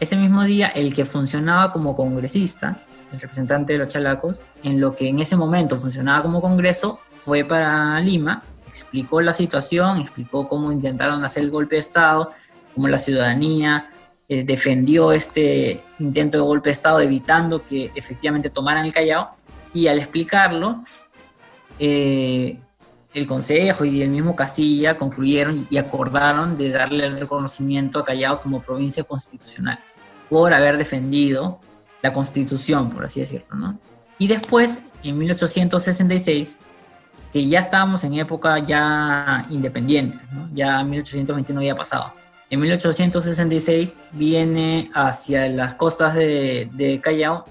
Ese 0.01 0.17
mismo 0.17 0.43
día, 0.45 0.69
el 0.69 0.95
que 0.95 1.05
funcionaba 1.05 1.71
como 1.71 1.95
congresista, 1.95 2.83
el 3.13 3.21
representante 3.21 3.75
de 3.75 3.81
los 3.81 3.89
chalacos, 3.89 4.41
en 4.63 4.81
lo 4.81 4.97
que 4.97 5.07
en 5.07 5.19
ese 5.19 5.37
momento 5.37 5.79
funcionaba 5.79 6.23
como 6.23 6.41
congreso, 6.41 7.01
fue 7.07 7.45
para 7.45 8.01
Lima, 8.01 8.43
explicó 8.67 9.21
la 9.21 9.35
situación, 9.35 10.01
explicó 10.01 10.49
cómo 10.49 10.73
intentaron 10.73 11.23
hacer 11.23 11.43
el 11.43 11.51
golpe 11.51 11.75
de 11.75 11.81
Estado, 11.81 12.31
cómo 12.75 12.89
la 12.89 12.97
ciudadanía 12.97 13.91
eh, 14.27 14.43
defendió 14.43 15.13
este 15.13 15.85
intento 15.99 16.39
de 16.39 16.45
golpe 16.45 16.71
de 16.71 16.75
Estado 16.75 17.01
evitando 17.01 17.63
que 17.63 17.93
efectivamente 17.95 18.49
tomaran 18.49 18.87
el 18.87 18.95
Callao, 18.95 19.37
y 19.75 19.87
al 19.89 19.99
explicarlo, 19.99 20.81
eh, 21.79 22.59
el 23.13 23.27
Consejo 23.27 23.85
y 23.85 24.01
el 24.01 24.09
mismo 24.09 24.35
Castilla 24.35 24.97
concluyeron 24.97 25.67
y 25.69 25.77
acordaron 25.77 26.57
de 26.57 26.71
darle 26.71 27.05
el 27.05 27.19
reconocimiento 27.19 27.99
a 27.99 28.05
Callao 28.05 28.41
como 28.41 28.63
provincia 28.63 29.05
constitucional 29.05 29.79
por 30.31 30.55
haber 30.55 30.79
defendido 30.79 31.61
la 32.01 32.13
constitución, 32.15 32.89
por 32.89 33.05
así 33.05 33.21
decirlo, 33.21 33.55
¿no? 33.55 33.79
Y 34.19 34.29
después, 34.29 34.83
en 35.03 35.19
1866, 35.19 36.57
que 37.33 37.47
ya 37.47 37.61
estábamos 37.61 38.05
en 38.05 38.15
época 38.15 38.59
ya 38.59 39.47
independiente, 39.51 40.19
¿no? 40.33 40.49
ya 40.55 40.83
1821 40.83 41.61
había 41.61 41.77
pasado. 41.77 42.13
En 42.51 42.61
1866 42.61 43.97
viene 44.13 44.91
hacia 44.95 45.49
las 45.49 45.75
costas 45.75 46.15
de, 46.15 47.01
Callao 47.03 47.45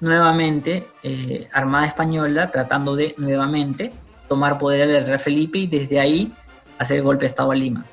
nuevamente 0.00 0.88
eh, 1.02 1.48
Armada 1.52 1.86
Española 1.86 2.50
tratando 2.50 2.94
de 2.94 3.14
nuevamente 3.16 3.92
tomar 4.28 4.58
poder 4.58 4.88
del 4.88 5.06
rey 5.06 5.18
Felipe 5.18 5.58
y 5.58 5.66
desde 5.66 6.00
ahí 6.00 6.32
hacer 6.78 6.98
el 6.98 7.02
golpe 7.02 7.20
de 7.20 7.28
Estado 7.28 7.52
a 7.52 7.54
Lima. 7.54 7.86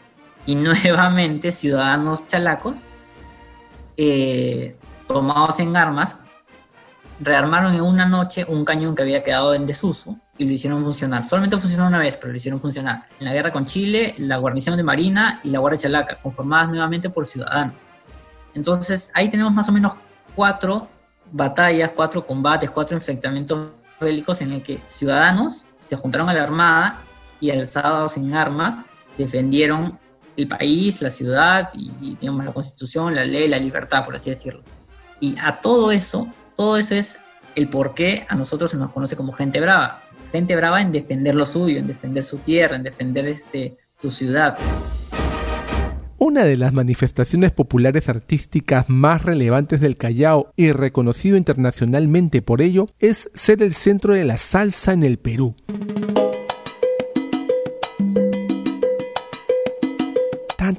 Y 0.45 0.55
nuevamente 0.55 1.51
ciudadanos 1.51 2.27
chalacos 2.27 2.77
eh, 4.01 4.77
tomados 5.07 5.59
en 5.59 5.75
armas, 5.75 6.15
rearmaron 7.19 7.75
en 7.75 7.81
una 7.81 8.05
noche 8.05 8.45
un 8.47 8.63
cañón 8.63 8.95
que 8.95 9.01
había 9.01 9.21
quedado 9.21 9.53
en 9.53 9.65
desuso 9.65 10.17
y 10.37 10.45
lo 10.45 10.53
hicieron 10.53 10.81
funcionar. 10.85 11.25
Solamente 11.25 11.57
funcionó 11.57 11.85
una 11.87 11.99
vez, 11.99 12.15
pero 12.15 12.31
lo 12.31 12.37
hicieron 12.37 12.61
funcionar. 12.61 13.03
En 13.19 13.25
la 13.25 13.33
guerra 13.33 13.51
con 13.51 13.65
Chile, 13.65 14.15
la 14.19 14.37
guarnición 14.37 14.77
de 14.77 14.83
Marina 14.83 15.41
y 15.43 15.49
la 15.49 15.59
Guardia 15.59 15.81
Chalaca, 15.81 16.15
conformadas 16.21 16.69
nuevamente 16.69 17.09
por 17.09 17.25
ciudadanos. 17.25 17.75
Entonces 18.53 19.11
ahí 19.13 19.29
tenemos 19.29 19.53
más 19.53 19.67
o 19.67 19.73
menos 19.73 19.95
cuatro 20.33 20.87
batallas, 21.29 21.91
cuatro 21.93 22.25
combates, 22.25 22.71
cuatro 22.71 22.95
enfrentamientos 22.95 23.71
bélicos 23.99 24.39
en 24.39 24.53
el 24.53 24.63
que 24.63 24.81
ciudadanos 24.87 25.65
se 25.87 25.97
juntaron 25.97 26.29
a 26.29 26.33
la 26.33 26.43
Armada 26.43 27.01
y 27.41 27.51
alzados 27.51 28.15
en 28.15 28.33
armas 28.33 28.77
defendieron 29.17 29.99
el 30.39 30.47
país, 30.47 31.01
la 31.01 31.09
ciudad 31.09 31.69
y, 31.73 32.15
digamos, 32.19 32.45
la 32.45 32.53
constitución, 32.53 33.15
la 33.15 33.25
ley, 33.25 33.47
la 33.47 33.59
libertad, 33.59 34.05
por 34.05 34.15
así 34.15 34.29
decirlo. 34.29 34.63
Y 35.19 35.35
a 35.41 35.59
todo 35.61 35.91
eso, 35.91 36.27
todo 36.55 36.77
eso 36.77 36.95
es 36.95 37.17
el 37.55 37.67
por 37.67 37.93
qué 37.93 38.25
a 38.29 38.35
nosotros 38.35 38.71
se 38.71 38.77
nos 38.77 38.91
conoce 38.91 39.15
como 39.15 39.33
gente 39.33 39.59
brava. 39.59 40.03
Gente 40.31 40.55
brava 40.55 40.81
en 40.81 40.91
defender 40.91 41.35
lo 41.35 41.45
suyo, 41.45 41.77
en 41.77 41.87
defender 41.87 42.23
su 42.23 42.37
tierra, 42.37 42.75
en 42.75 42.83
defender 42.83 43.27
este, 43.27 43.77
su 44.01 44.09
ciudad. 44.09 44.57
Una 46.21 46.43
de 46.43 46.57
las 46.57 46.73
manifestaciones 46.73 47.51
populares 47.51 48.09
artísticas 48.09 48.89
más 48.89 49.23
relevantes 49.23 49.79
del 49.79 49.95
Callao 49.95 50.51
y 50.57 50.73
reconocido 50.73 51.37
internacionalmente 51.37 52.41
por 52.41 52.61
ello 52.61 52.87
es 52.99 53.31
ser 53.33 53.63
el 53.63 53.73
centro 53.73 54.13
de 54.13 54.25
la 54.25 54.37
salsa 54.37 54.91
en 54.91 55.03
el 55.03 55.17
Perú. 55.17 55.55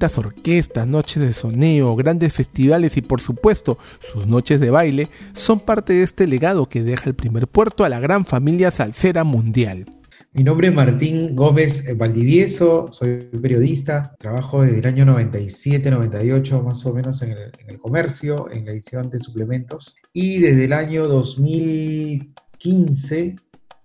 Orquestas, 0.09 0.87
noches 0.87 1.23
de 1.23 1.33
soneo, 1.33 1.95
grandes 1.95 2.33
festivales 2.33 2.97
y 2.97 3.03
por 3.03 3.21
supuesto 3.21 3.79
sus 4.01 4.27
noches 4.27 4.59
de 4.59 4.71
baile 4.71 5.09
son 5.35 5.61
parte 5.61 5.93
de 5.93 6.03
este 6.03 6.27
legado 6.27 6.69
que 6.69 6.83
deja 6.83 7.09
el 7.09 7.15
primer 7.15 7.47
puerto 7.47 7.85
a 7.85 7.91
la 7.91 8.01
gran 8.01 8.25
familia 8.25 8.71
salsera 8.71 9.25
mundial. 9.25 9.85
Mi 10.33 10.45
nombre 10.45 10.69
es 10.69 10.75
Martín 10.75 11.35
Gómez 11.35 11.97
Valdivieso, 11.97 12.87
soy 12.93 13.29
periodista, 13.43 14.15
trabajo 14.19 14.63
desde 14.63 14.79
el 14.79 14.87
año 14.87 15.05
97-98 15.05 16.63
más 16.63 16.87
o 16.87 16.95
menos 16.95 17.21
en 17.23 17.35
el, 17.67 17.79
comercio, 17.79 18.49
en 18.51 18.65
la 18.65 18.71
edición 18.71 19.11
de 19.11 19.19
suplementos, 19.19 19.97
y 20.15 20.39
desde 20.39 20.67
el 20.67 20.73
año 20.73 21.09
2015 21.09 23.35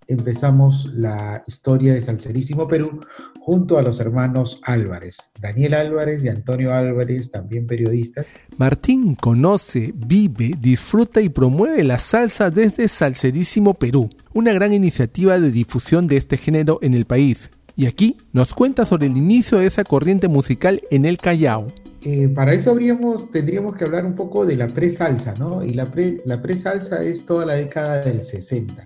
empezamos 0.07 0.91
la 0.93 1.43
historia 1.47 1.93
de 1.93 2.01
Salserísimo 2.01 2.67
Perú 2.67 3.01
junto 3.39 3.77
a 3.77 3.81
los 3.81 3.99
hermanos 3.99 4.61
Álvarez, 4.63 5.17
Daniel 5.39 5.73
Álvarez 5.75 6.23
y 6.23 6.29
Antonio 6.29 6.73
Álvarez, 6.73 7.31
también 7.31 7.67
periodistas. 7.67 8.27
Martín 8.57 9.15
conoce, 9.15 9.93
vive, 9.95 10.55
disfruta 10.59 11.21
y 11.21 11.29
promueve 11.29 11.83
la 11.83 11.99
salsa 11.99 12.49
desde 12.49 12.87
Salserísimo 12.87 13.73
Perú, 13.73 14.09
una 14.33 14.53
gran 14.53 14.73
iniciativa 14.73 15.39
de 15.39 15.51
difusión 15.51 16.07
de 16.07 16.17
este 16.17 16.37
género 16.37 16.79
en 16.81 16.93
el 16.93 17.05
país. 17.05 17.51
Y 17.75 17.87
aquí 17.87 18.17
nos 18.31 18.53
cuenta 18.53 18.85
sobre 18.85 19.07
el 19.07 19.17
inicio 19.17 19.57
de 19.57 19.67
esa 19.67 19.83
corriente 19.83 20.27
musical 20.27 20.81
en 20.91 21.05
el 21.05 21.17
Callao. 21.17 21.67
Eh, 22.03 22.29
para 22.29 22.53
eso 22.53 22.71
habríamos, 22.71 23.31
tendríamos 23.31 23.75
que 23.75 23.83
hablar 23.83 24.05
un 24.05 24.15
poco 24.15 24.45
de 24.45 24.55
la 24.55 24.67
pre-salsa, 24.67 25.33
¿no? 25.39 25.63
Y 25.63 25.73
la 25.73 25.91
pre-salsa 25.91 27.03
es 27.03 27.25
toda 27.25 27.45
la 27.45 27.55
década 27.55 28.01
del 28.01 28.23
60 28.23 28.83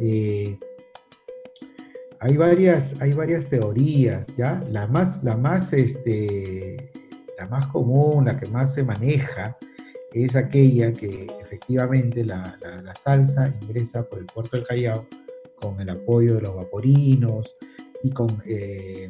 eh, 0.00 0.58
hay, 2.20 2.36
varias, 2.36 3.00
hay 3.00 3.12
varias 3.12 3.48
teorías, 3.48 4.26
¿ya? 4.36 4.62
La 4.70 4.86
más, 4.86 5.22
la, 5.22 5.36
más, 5.36 5.72
este, 5.72 6.90
la 7.38 7.46
más 7.48 7.66
común, 7.66 8.24
la 8.24 8.38
que 8.38 8.48
más 8.50 8.74
se 8.74 8.82
maneja, 8.82 9.56
es 10.12 10.36
aquella 10.36 10.92
que 10.92 11.26
efectivamente 11.40 12.24
la, 12.24 12.58
salsa 12.94 13.54
ingresa 13.62 14.08
por 14.08 14.18
el 14.18 14.26
puerto 14.26 14.56
del 14.56 14.66
Callao 14.66 15.06
con 15.60 15.80
el 15.80 15.90
apoyo 15.90 16.34
de 16.34 16.42
los 16.42 16.54
vaporinos 16.54 17.56
y 18.02 18.10
con 18.10 18.42
eh, 18.46 19.08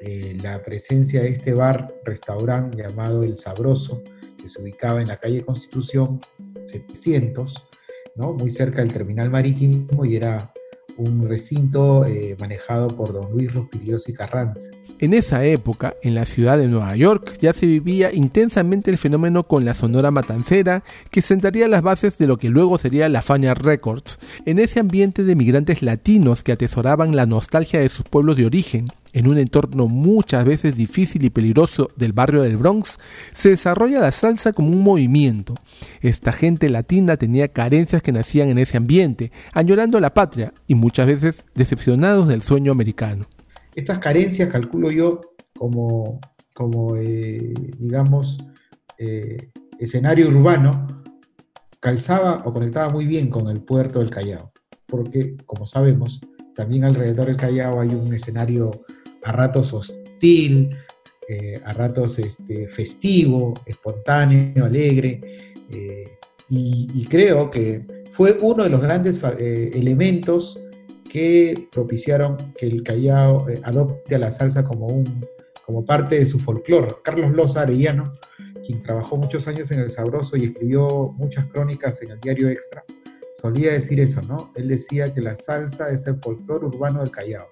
eh, 0.00 0.36
la 0.42 0.62
presencia 0.62 1.22
de 1.22 1.28
este 1.28 1.54
bar, 1.54 1.94
restaurante 2.04 2.82
llamado 2.82 3.22
El 3.22 3.36
Sabroso, 3.36 4.02
que 4.36 4.48
se 4.48 4.60
ubicaba 4.60 5.00
en 5.00 5.08
la 5.08 5.16
calle 5.16 5.44
Constitución 5.44 6.20
700, 6.66 7.68
muy 8.16 8.50
cerca 8.50 8.80
del 8.80 8.92
terminal 8.92 9.30
marítimo 9.30 10.04
y 10.04 10.16
era 10.16 10.52
un 10.96 11.26
recinto 11.26 12.04
eh, 12.04 12.36
manejado 12.38 12.88
por 12.88 13.12
don 13.12 13.32
Luis 13.32 13.52
Rospiliosi 13.52 14.12
Carranza. 14.12 14.68
En 14.98 15.14
esa 15.14 15.44
época, 15.44 15.96
en 16.02 16.14
la 16.14 16.26
ciudad 16.26 16.58
de 16.58 16.68
Nueva 16.68 16.94
York, 16.94 17.36
ya 17.40 17.52
se 17.52 17.66
vivía 17.66 18.12
intensamente 18.12 18.90
el 18.90 18.98
fenómeno 18.98 19.42
con 19.42 19.64
la 19.64 19.74
Sonora 19.74 20.12
Matancera, 20.12 20.84
que 21.10 21.22
sentaría 21.22 21.66
las 21.66 21.82
bases 21.82 22.18
de 22.18 22.28
lo 22.28 22.36
que 22.36 22.50
luego 22.50 22.78
sería 22.78 23.08
la 23.08 23.22
Fania 23.22 23.54
Records, 23.54 24.18
en 24.46 24.60
ese 24.60 24.78
ambiente 24.78 25.24
de 25.24 25.34
migrantes 25.34 25.82
latinos 25.82 26.44
que 26.44 26.52
atesoraban 26.52 27.16
la 27.16 27.26
nostalgia 27.26 27.80
de 27.80 27.88
sus 27.88 28.04
pueblos 28.04 28.36
de 28.36 28.46
origen, 28.46 28.88
en 29.12 29.28
un 29.28 29.38
entorno 29.38 29.88
muchas 29.88 30.44
veces 30.44 30.76
difícil 30.76 31.24
y 31.24 31.30
peligroso 31.30 31.88
del 31.96 32.12
barrio 32.12 32.42
del 32.42 32.56
Bronx, 32.56 32.98
se 33.32 33.50
desarrolla 33.50 34.00
la 34.00 34.12
salsa 34.12 34.52
como 34.52 34.70
un 34.70 34.82
movimiento. 34.82 35.54
Esta 36.00 36.32
gente 36.32 36.68
latina 36.68 37.16
tenía 37.16 37.48
carencias 37.48 38.02
que 38.02 38.12
nacían 38.12 38.48
en 38.48 38.58
ese 38.58 38.76
ambiente, 38.76 39.32
añorando 39.52 40.00
la 40.00 40.14
patria 40.14 40.52
y 40.66 40.74
muchas 40.74 41.06
veces 41.06 41.44
decepcionados 41.54 42.28
del 42.28 42.42
sueño 42.42 42.72
americano. 42.72 43.26
Estas 43.74 43.98
carencias, 43.98 44.48
calculo 44.50 44.90
yo, 44.90 45.20
como, 45.58 46.20
como 46.54 46.96
eh, 46.96 47.54
digamos, 47.78 48.38
eh, 48.98 49.50
escenario 49.78 50.28
urbano, 50.28 51.02
calzaba 51.80 52.42
o 52.44 52.52
conectaba 52.52 52.90
muy 52.90 53.06
bien 53.06 53.28
con 53.28 53.48
el 53.48 53.62
puerto 53.62 53.98
del 53.98 54.10
Callao, 54.10 54.52
porque, 54.86 55.36
como 55.46 55.66
sabemos, 55.66 56.20
también 56.54 56.84
alrededor 56.84 57.26
del 57.26 57.36
Callao 57.36 57.80
hay 57.80 57.88
un 57.88 58.12
escenario 58.12 58.70
a 59.24 59.32
ratos 59.32 59.72
hostil, 59.72 60.76
eh, 61.28 61.60
a 61.64 61.72
ratos 61.72 62.18
este, 62.18 62.68
festivo, 62.68 63.54
espontáneo, 63.64 64.64
alegre, 64.64 65.20
eh, 65.70 66.18
y, 66.48 67.06
creo 67.08 67.50
que 67.50 67.82
fue 68.10 68.36
uno 68.42 68.64
de 68.64 68.68
los 68.68 68.82
grandes 68.82 69.22
eh, 69.38 69.70
elementos 69.72 70.62
que 71.10 71.68
propiciaron 71.72 72.36
que 72.58 72.66
el 72.66 72.82
Callao 72.82 73.46
adopte 73.62 74.16
a 74.16 74.18
la 74.18 74.30
salsa 74.30 74.62
como, 74.62 74.86
un, 74.86 75.26
como 75.64 75.82
parte 75.82 76.18
de 76.18 76.26
su 76.26 76.38
folclore. 76.38 76.96
Carlos 77.02 77.32
Loza 77.32 77.62
Arellano, 77.62 78.18
quien 78.66 78.82
trabajó 78.82 79.16
muchos 79.16 79.48
años 79.48 79.70
en 79.70 79.80
El 79.80 79.90
Sabroso 79.90 80.36
y 80.36 80.44
escribió 80.44 81.14
muchas 81.16 81.46
crónicas 81.46 82.02
en 82.02 82.10
el 82.10 82.20
diario 82.20 82.50
Extra, 82.50 82.84
solía 83.34 83.72
decir 83.72 84.00
eso, 84.00 84.20
¿no? 84.22 84.52
Él 84.54 84.68
decía 84.68 85.12
que 85.14 85.22
la 85.22 85.34
salsa 85.34 85.88
es 85.88 86.06
el 86.06 86.20
folclore 86.20 86.66
urbano 86.66 87.00
del 87.00 87.10
Callao. 87.10 87.48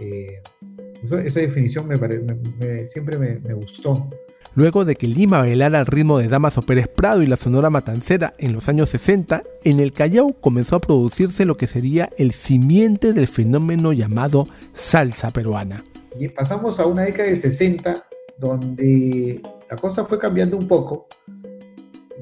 Eh, 0.00 0.40
esa 1.02 1.40
definición 1.40 1.86
me, 1.86 1.96
siempre 2.86 3.18
me, 3.18 3.54
gustó. 3.54 4.10
Luego 4.54 4.84
de 4.84 4.96
que 4.96 5.06
Lima 5.06 5.38
bailara 5.38 5.78
al 5.78 5.86
ritmo 5.86 6.18
de 6.18 6.28
Damaso 6.28 6.62
Pérez 6.62 6.88
Prado 6.88 7.22
y 7.22 7.26
la 7.26 7.36
Sonora 7.36 7.70
Matancera 7.70 8.34
en 8.38 8.52
los 8.52 8.68
años 8.68 8.90
60, 8.90 9.44
en 9.64 9.80
el 9.80 9.92
Callao 9.92 10.32
comenzó 10.40 10.76
a 10.76 10.80
producirse 10.80 11.44
lo 11.44 11.54
que 11.54 11.68
sería 11.68 12.10
el 12.18 12.32
simiente 12.32 13.12
del 13.12 13.28
fenómeno 13.28 13.92
llamado 13.92 14.48
salsa 14.72 15.30
peruana. 15.30 15.84
Y 16.18 16.28
pasamos 16.28 16.80
a 16.80 16.86
una 16.86 17.04
década 17.04 17.28
del 17.28 17.38
60 17.38 18.04
donde 18.38 19.40
la 19.70 19.76
cosa 19.76 20.04
fue 20.04 20.18
cambiando 20.18 20.56
un 20.56 20.66
poco, 20.66 21.06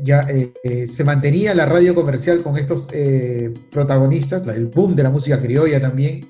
ya 0.03 0.23
eh, 0.29 0.53
eh, 0.63 0.87
se 0.89 1.05
mantenía 1.05 1.55
la 1.55 1.67
radio 1.67 1.95
comercial 1.95 2.43
con 2.43 2.57
estos 2.57 2.89
eh, 2.93 3.53
protagonistas, 3.71 4.47
el 4.49 4.67
boom 4.67 4.95
de 4.95 5.03
la 5.03 5.11
música 5.11 5.41
criolla 5.41 5.81
también, 5.81 6.21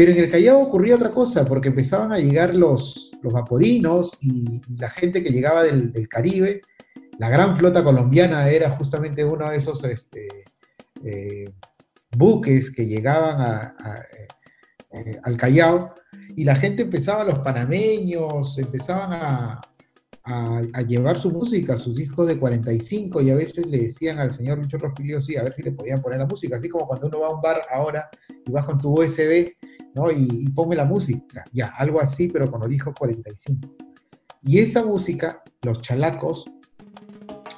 pero 0.00 0.12
en 0.12 0.18
el 0.18 0.30
Callao 0.30 0.62
ocurría 0.62 0.94
otra 0.94 1.10
cosa, 1.10 1.44
porque 1.44 1.68
empezaban 1.68 2.10
a 2.10 2.18
llegar 2.18 2.56
los, 2.56 3.10
los 3.20 3.34
vaporinos 3.34 4.16
y, 4.22 4.62
la 4.78 4.88
gente 4.88 5.22
que 5.22 5.28
llegaba 5.28 5.62
del, 5.62 6.08
Caribe. 6.08 6.62
La 7.18 7.28
gran 7.28 7.54
flota 7.54 7.84
colombiana 7.84 8.48
era 8.48 8.70
justamente 8.70 9.22
uno 9.26 9.50
de 9.50 9.58
esos 9.58 9.84
este, 9.84 10.26
buques 12.16 12.70
que 12.70 12.86
llegaban 12.86 13.74
al 15.22 15.36
Callao 15.36 15.94
y 16.34 16.44
la 16.44 16.54
gente 16.54 16.84
empezaba, 16.84 17.22
los 17.22 17.40
panameños, 17.40 18.56
empezaban 18.56 19.10
a, 19.12 19.60
a, 20.24 20.80
llevar 20.80 21.18
su 21.18 21.30
música, 21.30 21.76
sus 21.76 21.96
discos 21.96 22.26
de 22.26 22.38
45, 22.38 23.20
y 23.20 23.28
a 23.28 23.34
veces 23.34 23.66
le 23.66 23.80
decían 23.80 24.18
al 24.18 24.32
señor 24.32 24.56
Lucho 24.56 24.78
Rospigliosi 24.78 25.36
a 25.36 25.42
ver 25.42 25.52
si 25.52 25.62
le 25.62 25.72
podían 25.72 26.00
poner 26.00 26.20
la 26.20 26.26
música, 26.26 26.56
así 26.56 26.70
como 26.70 26.86
cuando 26.86 27.08
uno 27.08 27.20
va 27.20 27.26
a 27.26 27.34
un 27.34 27.42
bar 27.42 27.60
ahora 27.70 28.08
y 28.46 28.50
vas 28.50 28.64
con 28.64 28.78
tu 28.78 28.94
USB, 28.98 29.52
Y, 30.14 30.44
y 30.44 30.48
ponme 30.50 30.76
la 30.76 30.84
música, 30.84 31.44
ya, 31.52 31.68
algo 31.76 32.00
así, 32.00 32.28
pero 32.28 32.50
con 32.50 32.60
los 32.60 32.68
discos 32.68 32.94
45. 32.98 33.68
Y 34.42 34.58
esa 34.58 34.84
música, 34.84 35.42
los 35.62 35.80
chalacos, 35.80 36.46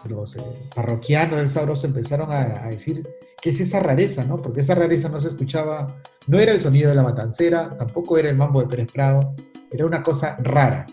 los 0.08 0.36
eh, 0.36 0.40
parroquianos 0.74 1.38
del 1.38 1.50
Sabroso 1.50 1.86
empezaron 1.86 2.30
a, 2.30 2.68
decir, 2.68 3.06
¿qué 3.40 3.50
es 3.50 3.60
esa 3.60 3.80
rareza, 3.80 4.24
no? 4.24 4.36
Porque 4.36 4.60
esa 4.60 4.74
rareza 4.74 5.08
no 5.08 5.20
se 5.20 5.28
escuchaba, 5.28 6.00
no 6.26 6.38
era 6.38 6.52
el 6.52 6.60
sonido 6.60 6.88
de 6.90 6.96
la 6.96 7.02
matancera, 7.02 7.76
tampoco 7.76 8.18
era 8.18 8.28
el 8.28 8.36
mambo 8.36 8.60
de 8.60 8.66
Pérez 8.66 8.90
Prado, 8.92 9.34
era 9.70 9.86
una 9.86 10.02
cosa 10.02 10.36
rara. 10.42 10.86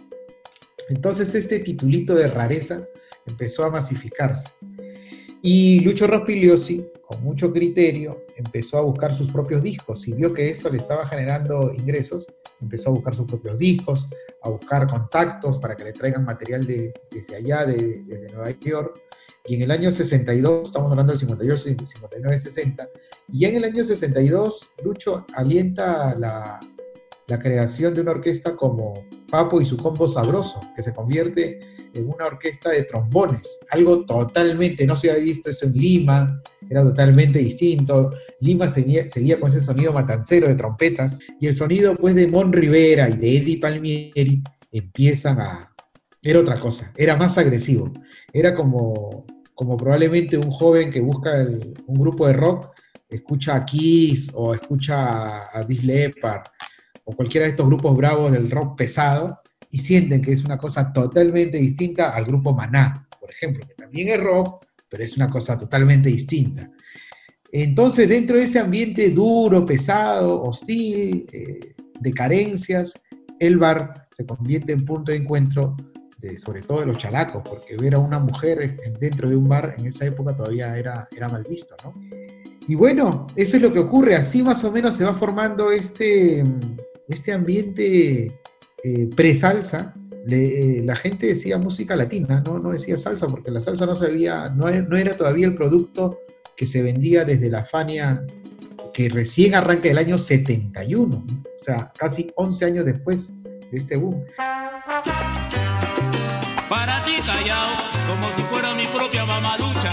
Entonces 0.90 1.34
este 1.36 1.60
titulito 1.60 2.16
de 2.16 2.28
rareza 2.28 2.84
empezó 3.26 3.64
a 3.64 3.72
masificarse. 3.72 4.50
Y 5.42 5.80
Lucho 5.82 6.08
Rospigliosi, 6.08 6.86
con 7.10 7.24
mucho 7.24 7.52
criterio, 7.52 8.28
empezó 8.36 8.78
a 8.78 8.82
buscar 8.82 9.16
sus 9.16 9.32
propios 9.32 9.64
discos 9.64 10.08
y 10.08 10.14
vio 10.14 10.32
que 10.32 10.52
eso 10.52 10.70
le 10.70 10.78
estaba 10.78 11.08
generando 11.08 11.74
ingresos, 11.74 12.28
empezó 12.62 12.90
a 12.90 12.94
buscar 12.94 13.16
sus 13.16 13.26
propios 13.26 13.58
discos, 13.58 14.08
a 14.44 14.50
buscar 14.50 14.88
contactos 14.88 15.58
para 15.58 15.76
que 15.76 15.86
le 15.86 15.94
traigan 15.94 16.24
material 16.24 16.68
de, 16.68 16.94
desde 17.10 17.38
allá, 17.38 17.66
de, 17.66 18.04
desde 18.06 18.32
Nueva 18.32 18.52
York. 18.52 19.02
Y 19.48 19.56
en 19.56 19.64
el 19.64 19.72
año 19.72 19.92
62, 19.92 20.68
estamos 20.68 20.92
hablando 20.92 21.12
del 21.12 21.20
58, 21.20 21.58
59, 21.84 22.38
60, 22.38 22.90
y 23.30 23.46
en 23.46 23.56
el 23.56 23.64
año 23.64 23.84
62 23.84 24.72
Lucho 24.84 25.26
alienta 25.34 26.14
la, 26.14 26.60
la 27.26 27.40
creación 27.40 27.96
de 27.96 28.02
una 28.02 28.12
orquesta 28.12 28.56
como 28.56 28.94
Papo 29.32 29.60
y 29.60 29.66
su 29.66 29.78
combo 29.78 30.08
sabroso, 30.08 30.60
que 30.76 30.84
se 30.84 30.94
convierte 30.94 31.60
en 31.94 32.10
una 32.10 32.26
orquesta 32.26 32.70
de 32.72 32.84
trombones, 32.84 33.60
algo 33.72 34.06
totalmente, 34.06 34.86
no 34.86 34.96
se 34.96 35.12
había 35.12 35.24
visto 35.24 35.50
eso 35.50 35.66
en 35.66 35.74
Lima, 35.74 36.42
era 36.70 36.84
totalmente 36.84 37.40
distinto. 37.40 38.12
Lima 38.42 38.70
seguía, 38.70 39.08
seguía, 39.08 39.40
con 39.40 39.50
ese 39.50 39.62
sonido 39.62 39.92
matancero 39.92 40.48
de 40.48 40.56
trompetas. 40.56 41.20
Y 41.40 41.48
el 41.48 41.56
sonido 41.56 41.96
pues 41.96 42.16
de 42.16 42.28
Mon 42.28 42.54
Rivera 42.54 43.10
y 43.10 43.18
de 43.18 43.38
Eddie 43.38 43.60
Palmieri 43.60 44.44
empiezan 44.72 45.40
a... 45.40 45.74
Era 46.22 46.40
otra 46.40 46.60
cosa, 46.60 46.92
era 46.98 47.16
más 47.16 47.38
agresivo, 47.38 47.94
era 48.34 48.54
como, 48.54 49.26
como 49.56 49.78
probablemente 49.78 50.38
un 50.38 50.52
joven 50.52 50.92
que 50.92 51.00
busca 51.00 51.32
un 51.88 51.96
grupo 51.96 52.28
de 52.28 52.34
rock, 52.34 52.72
escucha 53.08 53.56
a 53.56 53.66
Kiss 53.66 54.30
o 54.34 54.54
escucha 54.54 54.98
a, 54.98 55.46
a 55.46 55.64
Leppard 55.64 56.44
o 57.06 57.16
cualquiera 57.16 57.46
de 57.46 57.52
estos 57.52 57.66
grupos 57.66 57.96
bravos 57.96 58.34
del 58.34 58.52
rock 58.52 58.78
pesado 58.78 59.40
y 59.70 59.78
sienten 59.78 60.22
que 60.22 60.32
es 60.32 60.44
una 60.44 60.58
cosa 60.58 60.92
totalmente 60.92 61.58
distinta 61.58 62.10
al 62.10 62.26
grupo 62.26 62.54
Maná, 62.54 63.08
por 63.20 63.32
ejemplo, 63.32 63.68
que 63.68 63.76
también 63.76 64.10
es 64.10 64.20
rock, 64.22 64.66
pero 64.88 65.04
es 65.04 65.16
una 65.16 65.30
cosa 65.30 65.58
totalmente 65.58 66.10
distinta. 66.10 66.72
Entonces, 67.52 68.08
dentro 68.08 68.38
de 68.38 68.44
ese 68.44 68.60
ambiente 68.60 69.10
duro, 69.10 69.66
pesado, 69.66 70.44
hostil, 70.44 71.26
eh, 71.32 71.76
de 72.00 72.14
carencias, 72.14 72.94
el 73.40 73.58
bar 73.58 74.08
se 74.12 74.26
convierte 74.26 74.74
en 74.74 74.86
punto 74.86 75.12
de 75.12 75.18
encuentro 75.18 75.76
sobre 76.38 76.62
todo 76.62 76.82
de 76.82 76.88
los 76.88 76.98
chalacos, 76.98 77.44
porque 77.48 77.78
ver 77.78 77.96
a 77.96 78.00
una 78.00 78.20
mujer 78.20 78.78
dentro 79.00 79.30
de 79.30 79.36
un 79.36 79.48
bar 79.48 79.76
en 79.78 79.86
esa 79.86 80.06
época 80.06 80.36
todavía 80.36 80.78
era, 80.78 81.08
era 81.16 81.30
mal 81.30 81.46
visto, 81.50 81.76
¿no? 81.84 81.94
Y 82.68 82.76
bueno, 82.76 83.26
eso 83.36 83.56
es 83.56 83.64
lo 83.64 83.74
que 83.74 83.80
ocurre, 83.80 84.16
así 84.16 84.44
más 84.44 84.64
o 84.64 84.72
menos 84.72 84.96
se 84.96 85.04
va 85.04 85.14
formando 85.14 85.72
este, 85.72 86.44
este 87.08 87.32
ambiente 87.32 88.39
eh, 88.84 89.10
pre-salsa, 89.16 89.94
eh, 90.30 90.82
la 90.84 90.96
gente 90.96 91.28
decía 91.28 91.58
música 91.58 91.96
latina, 91.96 92.44
¿no? 92.46 92.60
no 92.60 92.72
decía 92.72 92.98
salsa, 92.98 93.28
porque 93.28 93.52
la 93.52 93.62
salsa 93.62 93.86
no, 93.86 93.96
sabía, 93.96 94.50
no, 94.50 94.70
no 94.70 94.98
era 94.98 95.16
todavía 95.16 95.48
el 95.48 95.56
producto 95.56 96.20
que 96.56 96.66
se 96.66 96.82
vendía 96.82 97.26
desde 97.26 97.50
la 97.50 97.64
Fania, 97.64 98.24
que 98.94 99.10
recién 99.10 99.56
arranca 99.56 99.90
el 99.90 99.98
año 99.98 100.18
71, 100.18 101.16
o 101.16 101.64
sea, 101.64 101.92
casi 101.98 102.32
11 102.36 102.66
años 102.66 102.86
después 102.86 103.34
de 103.72 103.78
este 103.78 103.98
boom. 103.98 104.24
Para 106.70 107.02
ti, 107.04 107.14
como 108.08 108.32
si 108.36 108.42
fuera 108.44 108.74
mi 108.76 108.86
propia 108.88 109.26
mamaducha. 109.26 109.92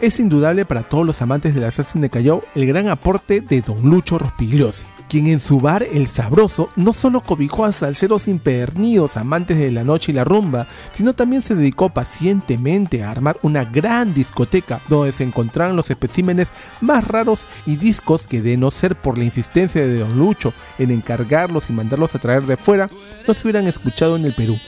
Es 0.00 0.20
indudable 0.20 0.64
para 0.64 0.82
todos 0.82 1.06
los 1.06 1.22
amantes 1.22 1.54
de 1.54 1.60
la 1.60 1.70
salsa 1.70 1.98
de 1.98 2.10
Callao 2.10 2.42
el 2.54 2.66
gran 2.66 2.88
aporte 2.88 3.40
de 3.40 3.60
Don 3.60 3.88
Lucho 3.88 4.18
Rospigliosi 4.18 4.84
quien 5.08 5.26
en 5.26 5.40
su 5.40 5.60
bar 5.60 5.82
El 5.82 6.06
Sabroso 6.06 6.70
no 6.76 6.92
solo 6.92 7.20
cobijó 7.20 7.64
a 7.64 7.72
salseros 7.72 8.28
impernidos 8.28 9.16
amantes 9.16 9.58
de 9.58 9.70
la 9.70 9.84
noche 9.84 10.12
y 10.12 10.14
la 10.14 10.24
rumba, 10.24 10.66
sino 10.92 11.14
también 11.14 11.42
se 11.42 11.54
dedicó 11.54 11.90
pacientemente 11.90 13.02
a 13.02 13.10
armar 13.10 13.38
una 13.42 13.64
gran 13.64 14.14
discoteca 14.14 14.80
donde 14.88 15.12
se 15.12 15.24
encontraban 15.24 15.76
los 15.76 15.90
especímenes 15.90 16.48
más 16.80 17.06
raros 17.06 17.46
y 17.66 17.76
discos 17.76 18.26
que 18.26 18.42
de 18.42 18.56
no 18.56 18.70
ser 18.70 18.96
por 18.96 19.18
la 19.18 19.24
insistencia 19.24 19.86
de 19.86 19.98
Don 19.98 20.18
Lucho 20.18 20.52
en 20.78 20.90
encargarlos 20.90 21.70
y 21.70 21.72
mandarlos 21.72 22.14
a 22.14 22.18
traer 22.18 22.42
de 22.44 22.56
fuera, 22.56 22.88
no 23.26 23.34
se 23.34 23.42
hubieran 23.42 23.66
escuchado 23.66 24.16
en 24.16 24.24
el 24.24 24.34
Perú. 24.34 24.58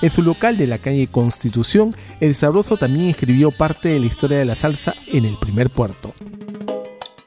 En 0.00 0.10
su 0.10 0.22
local 0.22 0.56
de 0.56 0.68
la 0.68 0.78
calle 0.78 1.08
Constitución, 1.08 1.94
El 2.20 2.34
Sabroso 2.34 2.76
también 2.76 3.06
escribió 3.06 3.50
parte 3.50 3.88
de 3.88 3.98
la 3.98 4.06
historia 4.06 4.38
de 4.38 4.44
la 4.44 4.54
salsa 4.54 4.94
en 5.08 5.24
el 5.24 5.36
primer 5.38 5.70
puerto. 5.70 6.14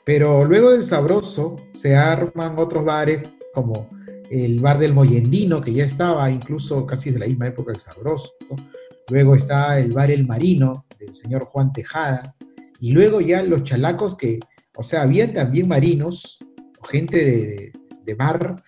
Pero 0.03 0.45
luego 0.45 0.71
del 0.71 0.85
Sabroso 0.85 1.55
se 1.71 1.95
arman 1.95 2.55
otros 2.57 2.83
bares 2.83 3.21
como 3.53 3.89
el 4.29 4.59
bar 4.59 4.79
del 4.79 4.93
Moyendino, 4.93 5.61
que 5.61 5.73
ya 5.73 5.83
estaba 5.83 6.29
incluso 6.31 6.85
casi 6.85 7.11
de 7.11 7.19
la 7.19 7.27
misma 7.27 7.47
época 7.47 7.71
del 7.73 7.81
Sabroso. 7.81 8.31
Luego 9.09 9.35
está 9.35 9.77
el 9.77 9.91
bar 9.91 10.09
El 10.09 10.25
Marino 10.25 10.85
del 10.97 11.13
señor 11.13 11.45
Juan 11.45 11.73
Tejada. 11.73 12.35
Y 12.79 12.91
luego 12.91 13.19
ya 13.19 13.43
los 13.43 13.63
chalacos 13.63 14.15
que, 14.15 14.39
o 14.75 14.83
sea, 14.83 15.03
habían 15.03 15.33
también 15.33 15.67
marinos, 15.67 16.39
gente 16.89 17.73
de, 18.03 18.15
mar, 18.15 18.63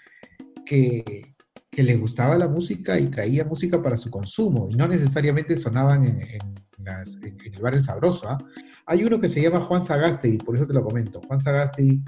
que, 0.65 1.33
que, 1.71 1.83
les 1.83 1.99
gustaba 1.99 2.37
la 2.37 2.47
música 2.47 2.99
y 2.99 3.07
traía 3.07 3.45
música 3.45 3.81
para 3.81 3.97
su 3.97 4.11
consumo. 4.11 4.67
Y 4.69 4.75
no 4.75 4.87
necesariamente 4.87 5.55
sonaban 5.55 6.03
en, 6.03 6.21
el 6.21 7.61
bar 7.61 7.73
El 7.73 7.83
Sabroso. 7.83 8.29
¿ah? 8.29 8.37
Hay 8.85 9.03
uno 9.03 9.19
que 9.19 9.29
se 9.29 9.41
llama 9.41 9.61
Juan 9.61 9.83
Sagasti, 9.83 10.37
por 10.37 10.55
eso 10.55 10.67
te 10.67 10.73
lo 10.73 10.83
comento. 10.83 11.21
Juan 11.27 11.41
Sagasti 11.41 12.01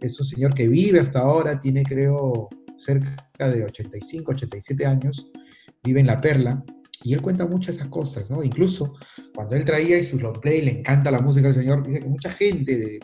es 0.00 0.18
un 0.20 0.26
señor 0.26 0.54
que 0.54 0.68
vive 0.68 1.00
hasta 1.00 1.20
ahora, 1.20 1.58
tiene 1.58 1.82
creo 1.82 2.48
cerca 2.76 3.48
de 3.48 3.64
85, 3.64 4.32
87 4.32 4.86
años, 4.86 5.30
vive 5.82 6.00
en 6.00 6.06
La 6.06 6.20
Perla, 6.20 6.62
y 7.02 7.14
él 7.14 7.22
cuenta 7.22 7.46
muchas 7.46 7.76
esas 7.76 7.88
cosas, 7.88 8.30
¿no? 8.30 8.42
Incluso 8.42 8.94
cuando 9.34 9.56
él 9.56 9.64
traía 9.64 9.98
y 9.98 10.02
su 10.02 10.18
long 10.18 10.40
play, 10.40 10.62
le 10.62 10.80
encanta 10.80 11.10
la 11.10 11.20
música 11.20 11.48
del 11.48 11.56
señor, 11.56 11.86
dice 11.86 12.00
que 12.00 12.08
mucha 12.08 12.30
gente 12.30 12.98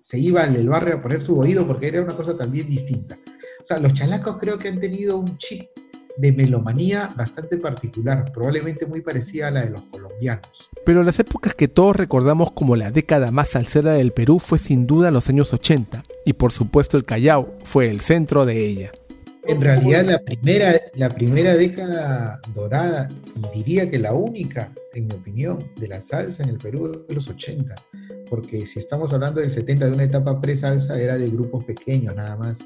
se 0.00 0.18
iba 0.18 0.42
al 0.42 0.68
barrio 0.68 0.96
a 0.96 1.02
poner 1.02 1.22
su 1.22 1.38
oído 1.38 1.66
porque 1.66 1.88
era 1.88 2.02
una 2.02 2.14
cosa 2.14 2.36
también 2.36 2.68
distinta. 2.68 3.16
O 3.62 3.64
sea, 3.64 3.78
los 3.78 3.92
chalacos 3.94 4.38
creo 4.38 4.58
que 4.58 4.68
han 4.68 4.80
tenido 4.80 5.18
un 5.18 5.38
chip 5.38 5.68
de 6.16 6.32
melomanía 6.32 7.08
bastante 7.16 7.58
particular, 7.58 8.30
probablemente 8.32 8.86
muy 8.86 9.02
parecida 9.02 9.48
a 9.48 9.50
la 9.52 9.64
de 9.64 9.70
los 9.70 9.82
colombianos. 9.82 10.09
Pero 10.84 11.02
las 11.02 11.18
épocas 11.18 11.54
que 11.54 11.68
todos 11.68 11.96
recordamos 11.96 12.52
como 12.52 12.76
la 12.76 12.90
década 12.90 13.30
más 13.30 13.50
salsera 13.50 13.92
del 13.92 14.12
Perú 14.12 14.38
fue 14.38 14.58
sin 14.58 14.86
duda 14.86 15.10
los 15.10 15.28
años 15.28 15.52
80, 15.52 16.02
y 16.24 16.32
por 16.34 16.52
supuesto 16.52 16.96
el 16.96 17.04
Callao 17.04 17.56
fue 17.64 17.90
el 17.90 18.00
centro 18.00 18.46
de 18.46 18.66
ella. 18.66 18.92
En 19.44 19.60
realidad 19.60 20.04
la 20.04 20.18
primera, 20.18 20.80
la 20.94 21.08
primera 21.08 21.54
década 21.54 22.40
dorada, 22.54 23.08
y 23.34 23.58
diría 23.58 23.90
que 23.90 23.98
la 23.98 24.12
única, 24.12 24.72
en 24.94 25.06
mi 25.06 25.14
opinión, 25.14 25.58
de 25.76 25.88
la 25.88 26.00
salsa 26.00 26.42
en 26.42 26.50
el 26.50 26.58
Perú 26.58 27.04
de 27.08 27.14
los 27.14 27.28
80, 27.28 27.74
porque 28.28 28.64
si 28.66 28.78
estamos 28.78 29.12
hablando 29.12 29.40
del 29.40 29.50
70 29.50 29.86
de 29.86 29.92
una 29.92 30.04
etapa 30.04 30.40
pre-salsa 30.40 31.00
era 31.00 31.16
de 31.16 31.28
grupos 31.30 31.64
pequeños 31.64 32.14
nada 32.14 32.36
más 32.36 32.64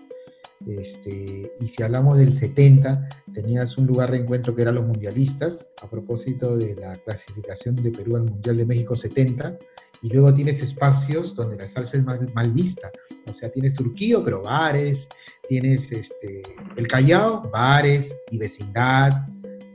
este, 0.67 1.53
y 1.61 1.69
si 1.69 1.83
hablamos 1.83 2.17
del 2.17 2.33
70, 2.33 3.09
tenías 3.33 3.77
un 3.77 3.87
lugar 3.87 4.11
de 4.11 4.19
encuentro 4.19 4.55
que 4.55 4.63
eran 4.63 4.77
los 4.77 4.87
mundialistas, 4.87 5.71
a 5.83 5.89
propósito 5.89 6.57
de 6.57 6.75
la 6.77 6.95
clasificación 6.97 7.77
de 7.77 7.91
Perú 7.91 8.17
al 8.17 8.25
Mundial 8.25 8.57
de 8.57 8.67
México 8.67 8.97
70, 8.97 9.59
y 10.03 10.09
luego 10.11 10.35
tienes 10.35 10.63
espacios 10.63 11.35
donde 11.35 11.57
la 11.57 11.69
salsa 11.69 11.97
es 11.97 12.05
más 12.05 12.19
mal 12.35 12.53
vista. 12.53 12.91
O 13.27 13.33
sea, 13.33 13.51
tienes 13.51 13.75
Turquío, 13.75 14.23
pero 14.25 14.43
bares, 14.43 15.09
tienes 15.49 15.91
este, 15.93 16.43
el 16.77 16.87
Callao, 16.87 17.51
bares 17.51 18.17
y 18.31 18.39
vecindad, 18.39 19.27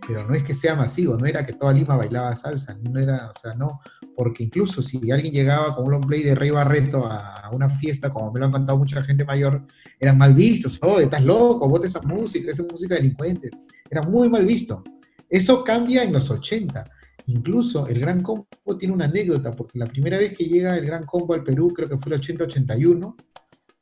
pero 0.08 0.28
no 0.28 0.34
es 0.34 0.44
que 0.44 0.54
sea 0.54 0.76
masivo, 0.76 1.18
no 1.18 1.26
era 1.26 1.46
que 1.46 1.54
toda 1.54 1.74
Lima 1.74 1.96
bailaba 1.96 2.36
salsa, 2.36 2.78
no 2.82 3.00
era, 3.00 3.30
o 3.30 3.40
sea, 3.40 3.54
no, 3.54 3.80
porque 4.20 4.44
incluso 4.44 4.82
si 4.82 5.10
alguien 5.12 5.34
llegaba 5.34 5.74
con 5.74 5.86
un 5.86 5.92
long 5.94 6.06
play 6.06 6.22
de 6.24 6.36
Rey 6.36 6.50
Barreto 6.50 7.06
a 7.06 7.50
una 7.54 7.70
fiesta, 7.70 8.10
como 8.10 8.34
me 8.34 8.42
lo 8.42 8.48
han 8.48 8.52
contado 8.52 8.78
mucha 8.78 9.02
gente 9.02 9.24
mayor, 9.24 9.66
eran 9.98 10.18
mal 10.18 10.34
vistos, 10.34 10.78
estás 11.00 11.24
loco, 11.24 11.70
bote 11.70 11.88
esa 11.88 12.02
música, 12.02 12.52
esa 12.52 12.64
música 12.64 12.96
de 12.96 13.02
delincuentes, 13.04 13.62
era 13.90 14.02
muy 14.02 14.28
mal 14.28 14.46
visto. 14.46 14.84
Eso 15.30 15.64
cambia 15.64 16.04
en 16.04 16.12
los 16.12 16.30
80. 16.30 16.84
Incluso 17.28 17.88
el 17.88 17.98
Gran 17.98 18.22
Combo 18.22 18.46
tiene 18.78 18.94
una 18.94 19.06
anécdota, 19.06 19.56
porque 19.56 19.80
la 19.80 19.86
primera 19.86 20.18
vez 20.18 20.34
que 20.34 20.44
llega 20.44 20.76
el 20.76 20.86
Gran 20.86 21.06
Combo 21.06 21.34
al 21.34 21.46
Perú, 21.46 21.70
creo 21.74 21.88
que 21.88 21.98
fue 21.98 22.14
el 22.14 22.20
80-81, 22.20 23.16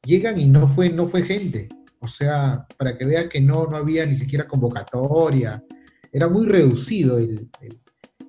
llegan 0.04 0.40
y 0.40 0.46
no 0.46 0.68
fue, 0.68 0.92
no 0.92 1.08
fue 1.08 1.24
gente. 1.24 1.68
O 2.00 2.06
sea, 2.06 2.64
para 2.78 2.96
que 2.96 3.06
veas 3.06 3.26
que 3.26 3.42
no, 3.42 3.66
no 3.66 3.76
había 3.76 4.06
ni 4.06 4.14
siquiera 4.14 4.48
convocatoria, 4.48 5.64
era 6.12 6.28
muy 6.28 6.46
reducido 6.46 7.18
el, 7.18 7.50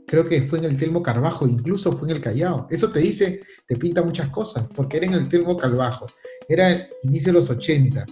creo 0.09 0.25
que 0.25 0.43
fue 0.43 0.59
en 0.59 0.65
el 0.65 0.77
Telmo 0.77 1.03
Carbajo, 1.03 1.47
incluso 1.47 1.93
fue 1.93 2.09
en 2.09 2.17
el 2.17 2.23
Callao. 2.23 2.67
Eso 2.71 2.91
te 2.91 2.99
dice, 3.01 3.41
te 3.67 3.77
pinta 3.77 4.03
muchas 4.03 4.31
cosas, 4.31 4.67
porque 4.75 4.97
era 4.97 5.07
en 5.07 5.15
el 5.15 5.29
Telmo 5.29 5.57
Carbajo, 5.57 6.07
era 6.49 6.71
el 6.71 6.89
inicio 7.03 7.29
de 7.29 7.39
los 7.39 7.51
80 7.51 8.07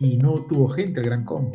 y 0.00 0.16
no 0.16 0.46
tuvo 0.46 0.68
gente 0.68 1.00
el 1.00 1.06
Gran 1.06 1.24
Combo. 1.24 1.52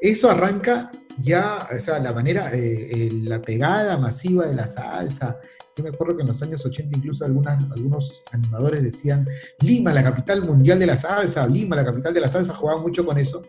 Eso 0.00 0.30
arranca 0.30 0.90
ya, 1.18 1.66
o 1.76 1.80
sea, 1.80 1.98
la 1.98 2.12
manera, 2.12 2.50
eh, 2.54 3.10
la 3.12 3.42
pegada 3.42 3.98
masiva 3.98 4.46
de 4.46 4.54
la 4.54 4.66
salsa. 4.66 5.38
Yo 5.76 5.84
me 5.84 5.90
acuerdo 5.90 6.16
que 6.16 6.22
en 6.22 6.28
los 6.28 6.40
años 6.42 6.64
80 6.64 6.96
incluso 6.96 7.24
algunos 7.24 8.24
animadores 8.32 8.82
decían, 8.82 9.28
Lima, 9.60 9.92
la 9.92 10.04
capital 10.04 10.42
mundial 10.46 10.78
de 10.78 10.86
la 10.86 10.96
salsa, 10.96 11.46
Lima, 11.46 11.76
la 11.76 11.84
capital 11.84 12.14
de 12.14 12.20
la 12.20 12.28
salsa, 12.28 12.54
jugaban 12.54 12.82
mucho 12.82 13.04
con 13.04 13.18
eso. 13.18 13.42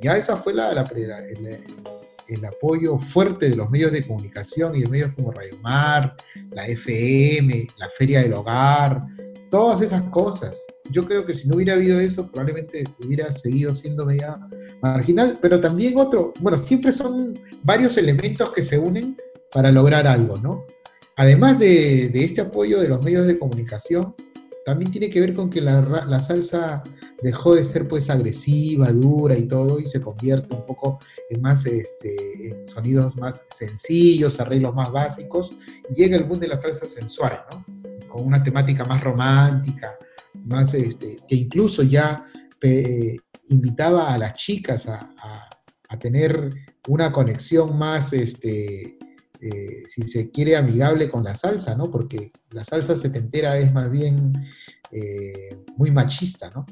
Ya 0.00 0.16
esa 0.16 0.36
fue 0.36 0.54
la, 0.54 0.72
la, 0.72 0.84
el 2.34 2.44
apoyo 2.44 2.98
fuerte 2.98 3.48
de 3.50 3.56
los 3.56 3.70
medios 3.70 3.92
de 3.92 4.06
comunicación 4.06 4.74
y 4.76 4.80
de 4.80 4.88
medios 4.88 5.12
como 5.14 5.32
Radio 5.32 5.58
Mar, 5.58 6.16
la 6.50 6.66
FM, 6.66 7.66
la 7.78 7.88
Feria 7.90 8.22
del 8.22 8.34
Hogar, 8.34 9.02
todas 9.50 9.80
esas 9.82 10.02
cosas. 10.04 10.64
Yo 10.90 11.06
creo 11.06 11.26
que 11.26 11.34
si 11.34 11.48
no 11.48 11.56
hubiera 11.56 11.74
habido 11.74 12.00
eso, 12.00 12.30
probablemente 12.30 12.84
hubiera 13.04 13.30
seguido 13.30 13.74
siendo 13.74 14.06
media 14.06 14.38
marginal, 14.80 15.38
pero 15.40 15.60
también 15.60 15.98
otro, 15.98 16.32
bueno, 16.40 16.56
siempre 16.58 16.92
son 16.92 17.38
varios 17.62 17.96
elementos 17.96 18.50
que 18.52 18.62
se 18.62 18.78
unen 18.78 19.16
para 19.52 19.70
lograr 19.70 20.06
algo, 20.06 20.36
¿no? 20.38 20.64
Además 21.16 21.58
de, 21.58 22.08
de 22.08 22.24
este 22.24 22.40
apoyo 22.40 22.80
de 22.80 22.88
los 22.88 23.04
medios 23.04 23.26
de 23.26 23.38
comunicación, 23.38 24.14
también 24.64 24.90
tiene 24.90 25.10
que 25.10 25.20
ver 25.20 25.34
con 25.34 25.50
que 25.50 25.60
la, 25.60 26.20
salsa 26.20 26.82
dejó 27.22 27.54
de 27.54 27.64
ser 27.64 27.88
pues 27.88 28.10
agresiva, 28.10 28.90
dura 28.92 29.36
y 29.36 29.44
todo, 29.44 29.80
y 29.80 29.86
se 29.86 30.00
convierte 30.00 30.54
un 30.54 30.64
poco 30.64 30.98
en 31.30 31.40
más 31.40 31.66
este, 31.66 32.64
sonidos 32.66 33.16
más 33.16 33.44
sencillos, 33.50 34.40
arreglos 34.40 34.74
más 34.74 34.90
básicos, 34.90 35.56
y 35.88 35.94
llega 35.94 36.16
el 36.16 36.24
boom 36.24 36.40
de 36.40 36.48
la 36.48 36.60
salsa 36.60 36.86
sensual, 36.86 37.40
¿no? 37.50 37.64
Con 38.08 38.26
una 38.26 38.42
temática 38.42 38.84
más 38.84 39.02
romántica, 39.02 39.96
más 40.44 40.74
este, 40.74 41.18
que 41.26 41.34
incluso 41.34 41.82
ya 41.82 42.26
invitaba 43.48 44.14
a 44.14 44.18
las 44.18 44.34
chicas 44.34 44.86
a, 44.86 45.12
a, 45.18 45.50
a, 45.88 45.98
tener 45.98 46.50
una 46.86 47.10
conexión 47.10 47.76
más 47.76 48.12
este, 48.12 48.98
eh, 49.42 49.82
si 49.88 50.02
se 50.02 50.30
quiere, 50.30 50.56
amigable 50.56 51.10
con 51.10 51.24
la 51.24 51.34
salsa, 51.34 51.74
¿no? 51.74 51.90
Porque 51.90 52.30
la 52.50 52.64
salsa 52.64 52.94
setentera 52.94 53.58
es 53.58 53.72
más 53.72 53.90
bien 53.90 54.32
eh, 54.92 55.58
muy 55.76 55.90
machista, 55.90 56.50
¿no? 56.50 56.64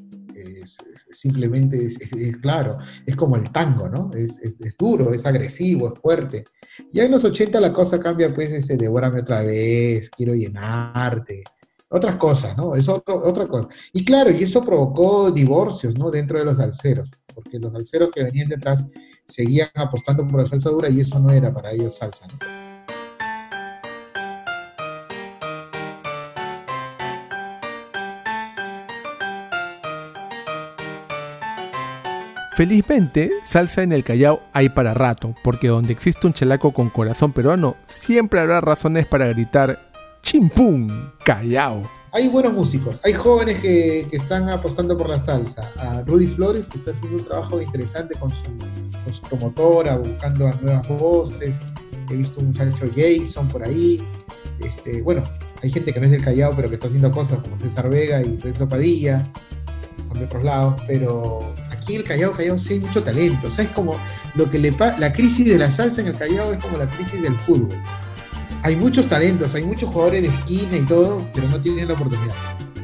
simplemente 1.11 1.85
es, 1.85 1.99
claro, 2.39 2.79
es 3.05 3.15
como 3.15 3.37
el 3.37 3.51
tango, 3.51 3.89
¿no? 3.89 4.11
Es, 4.15 4.41
duro, 4.79 5.13
es 5.13 5.27
agresivo, 5.27 5.93
es 5.93 6.01
fuerte. 6.01 6.45
Ya 6.93 7.05
en 7.05 7.11
los 7.11 7.25
80 7.25 7.61
la 7.61 7.73
cosa 7.73 8.01
cambia, 8.01 8.33
pues, 8.35 8.51
este, 8.51 8.77
devórame 8.77 9.21
otra 9.21 9.43
vez, 9.43 10.09
quiero 10.09 10.35
llenarte, 10.35 11.45
otras 11.89 12.17
cosas, 12.17 12.57
¿no? 12.57 12.75
Es 12.75 12.89
otra 12.89 13.47
cosa. 13.47 13.69
Y 13.93 14.05
claro, 14.05 14.31
y 14.31 14.43
eso 14.43 14.63
provocó 14.63 15.31
divorcios, 15.31 15.99
¿no? 15.99 16.11
Dentro 16.11 16.39
de 16.39 16.45
los 16.45 16.57
salseros, 16.57 17.11
porque 17.35 17.59
los 17.59 17.73
salseros 17.73 18.11
que 18.11 18.25
venían 18.25 18.49
detrás 18.49 18.87
seguían 19.27 19.69
apostando 19.75 20.27
por 20.27 20.41
la 20.41 20.47
salsa 20.47 20.71
dura 20.71 20.89
y 20.89 21.01
eso 21.01 21.19
no 21.19 21.31
era 21.31 21.53
para 21.53 21.73
ellos 21.73 21.97
salsa, 21.97 22.27
¿no? 22.29 22.60
Felizmente, 32.61 33.31
salsa 33.43 33.83
en 33.83 33.91
el 33.91 34.05
Callao 34.05 34.43
hay 34.53 34.69
para 34.69 34.93
rato, 34.93 35.35
porque 35.43 35.69
donde 35.69 35.95
existe 35.95 36.27
un 36.27 36.35
chelaco 36.35 36.75
con 36.75 36.91
corazón 36.91 37.33
peruano, 37.33 37.75
siempre 37.87 38.39
habrá 38.39 38.61
razones 38.61 39.07
para 39.07 39.29
gritar 39.29 39.91
¡Chimpum! 40.21 41.11
Callao. 41.25 41.91
Hay 42.13 42.29
buenos 42.29 42.53
músicos, 42.53 43.01
hay 43.03 43.15
jóvenes 43.15 43.63
que, 43.63 44.07
están 44.13 44.51
apostando 44.51 44.95
por 44.95 45.09
la 45.09 45.19
salsa. 45.19 45.73
Rudy 46.05 46.27
Flores 46.27 46.69
está 46.75 46.91
haciendo 46.91 47.17
un 47.17 47.25
trabajo 47.25 47.63
interesante 47.63 48.15
con 48.17 48.29
su, 48.29 48.45
con 49.05 49.11
su 49.11 49.23
promotora, 49.23 49.97
buscando 49.97 50.49
a 50.49 50.53
nuevas 50.61 50.87
voces. 50.87 51.61
He 52.11 52.17
visto 52.17 52.41
un 52.41 52.49
muchacho 52.49 52.91
Jason 52.95 53.49
por 53.49 53.67
ahí. 53.67 54.07
Este, 54.59 55.01
bueno, 55.01 55.23
hay 55.63 55.71
gente 55.71 55.95
que 55.95 55.99
no 55.99 56.05
es 56.05 56.13
del 56.13 56.23
Callao, 56.23 56.53
pero 56.55 56.69
que 56.69 56.75
está 56.75 56.89
haciendo 56.89 57.11
cosas 57.11 57.39
como 57.39 57.57
César 57.57 57.89
Vega 57.89 58.21
y 58.21 58.37
Renzo 58.37 58.69
Padilla, 58.69 59.25
son 60.07 60.19
de 60.19 60.25
otros 60.27 60.45
lados, 60.45 60.83
pero 60.87 61.55
el 61.97 62.05
Callao, 62.05 62.33
Callao 62.33 62.59
sí 62.59 62.81
mucho 62.81 63.03
talento. 63.03 63.49
O 63.49 63.51
sea, 63.51 63.65
es 63.65 63.71
como 63.71 63.97
lo 64.35 64.51
que 64.51 64.59
le 64.59 64.71
la 64.99 65.13
crisis 65.13 65.47
de 65.47 65.59
la 65.59 65.71
salsa 65.71 66.01
en 66.01 66.09
el 66.09 66.17
Callao 66.17 66.53
es 66.53 66.59
como 66.59 66.77
la 66.77 66.89
crisis 66.89 67.23
del 67.23 67.37
fútbol. 67.39 67.79
Hay 68.63 68.77
muchos 68.77 69.09
talentos, 69.09 69.55
hay 69.55 69.63
muchos 69.63 69.91
jugadores 69.91 70.23
de 70.23 70.29
esquina 70.29 70.77
y 70.77 70.85
todo, 70.85 71.27
pero 71.33 71.49
no 71.49 71.61
tienen 71.61 71.89
la 71.89 71.95
oportunidad 71.95 72.35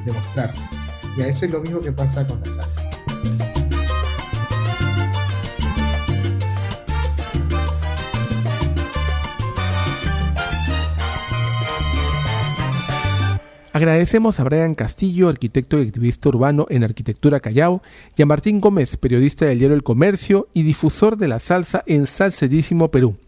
de 0.04 0.12
mostrarse. 0.12 0.64
Y 1.16 1.22
a 1.22 1.28
eso 1.28 1.44
es 1.44 1.50
lo 1.50 1.60
mismo 1.60 1.80
que 1.80 1.92
pasa 1.92 2.26
con 2.26 2.40
la 2.40 2.50
salsa. 2.50 2.85
Agradecemos 13.76 14.40
a 14.40 14.44
Brian 14.44 14.74
Castillo, 14.74 15.28
arquitecto 15.28 15.78
y 15.78 15.82
activista 15.82 16.30
urbano 16.30 16.66
en 16.70 16.82
Arquitectura 16.82 17.40
Callao, 17.40 17.82
y 18.16 18.22
a 18.22 18.24
Martín 18.24 18.58
Gómez, 18.58 18.96
periodista 18.96 19.44
del 19.44 19.58
diario 19.58 19.76
El 19.76 19.82
Comercio 19.82 20.48
y 20.54 20.62
difusor 20.62 21.18
de 21.18 21.28
la 21.28 21.40
salsa 21.40 21.84
en 21.86 22.06
Salsedísimo 22.06 22.90
Perú. 22.90 23.18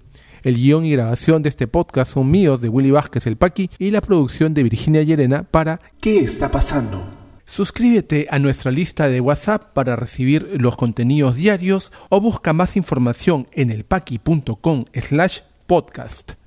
El 0.42 0.56
guion 0.56 0.86
y 0.86 0.92
grabación 0.92 1.42
de 1.42 1.50
este 1.50 1.66
podcast 1.66 2.14
son 2.14 2.30
míos 2.30 2.62
de 2.62 2.70
Willy 2.70 2.90
Vázquez 2.90 3.26
el 3.26 3.36
Paqui 3.36 3.68
y 3.78 3.90
la 3.90 4.00
producción 4.00 4.54
de 4.54 4.62
Virginia 4.62 5.02
Llerena 5.02 5.42
para 5.42 5.82
¿Qué 6.00 6.20
está 6.20 6.50
pasando? 6.50 7.04
Suscríbete 7.44 8.26
a 8.30 8.38
nuestra 8.38 8.70
lista 8.70 9.06
de 9.08 9.20
WhatsApp 9.20 9.74
para 9.74 9.96
recibir 9.96 10.48
los 10.58 10.76
contenidos 10.76 11.36
diarios 11.36 11.92
o 12.08 12.22
busca 12.22 12.54
más 12.54 12.74
información 12.78 13.48
en 13.52 13.68
elpaqui.com 13.68 14.86
slash 14.94 15.40
podcast. 15.66 16.38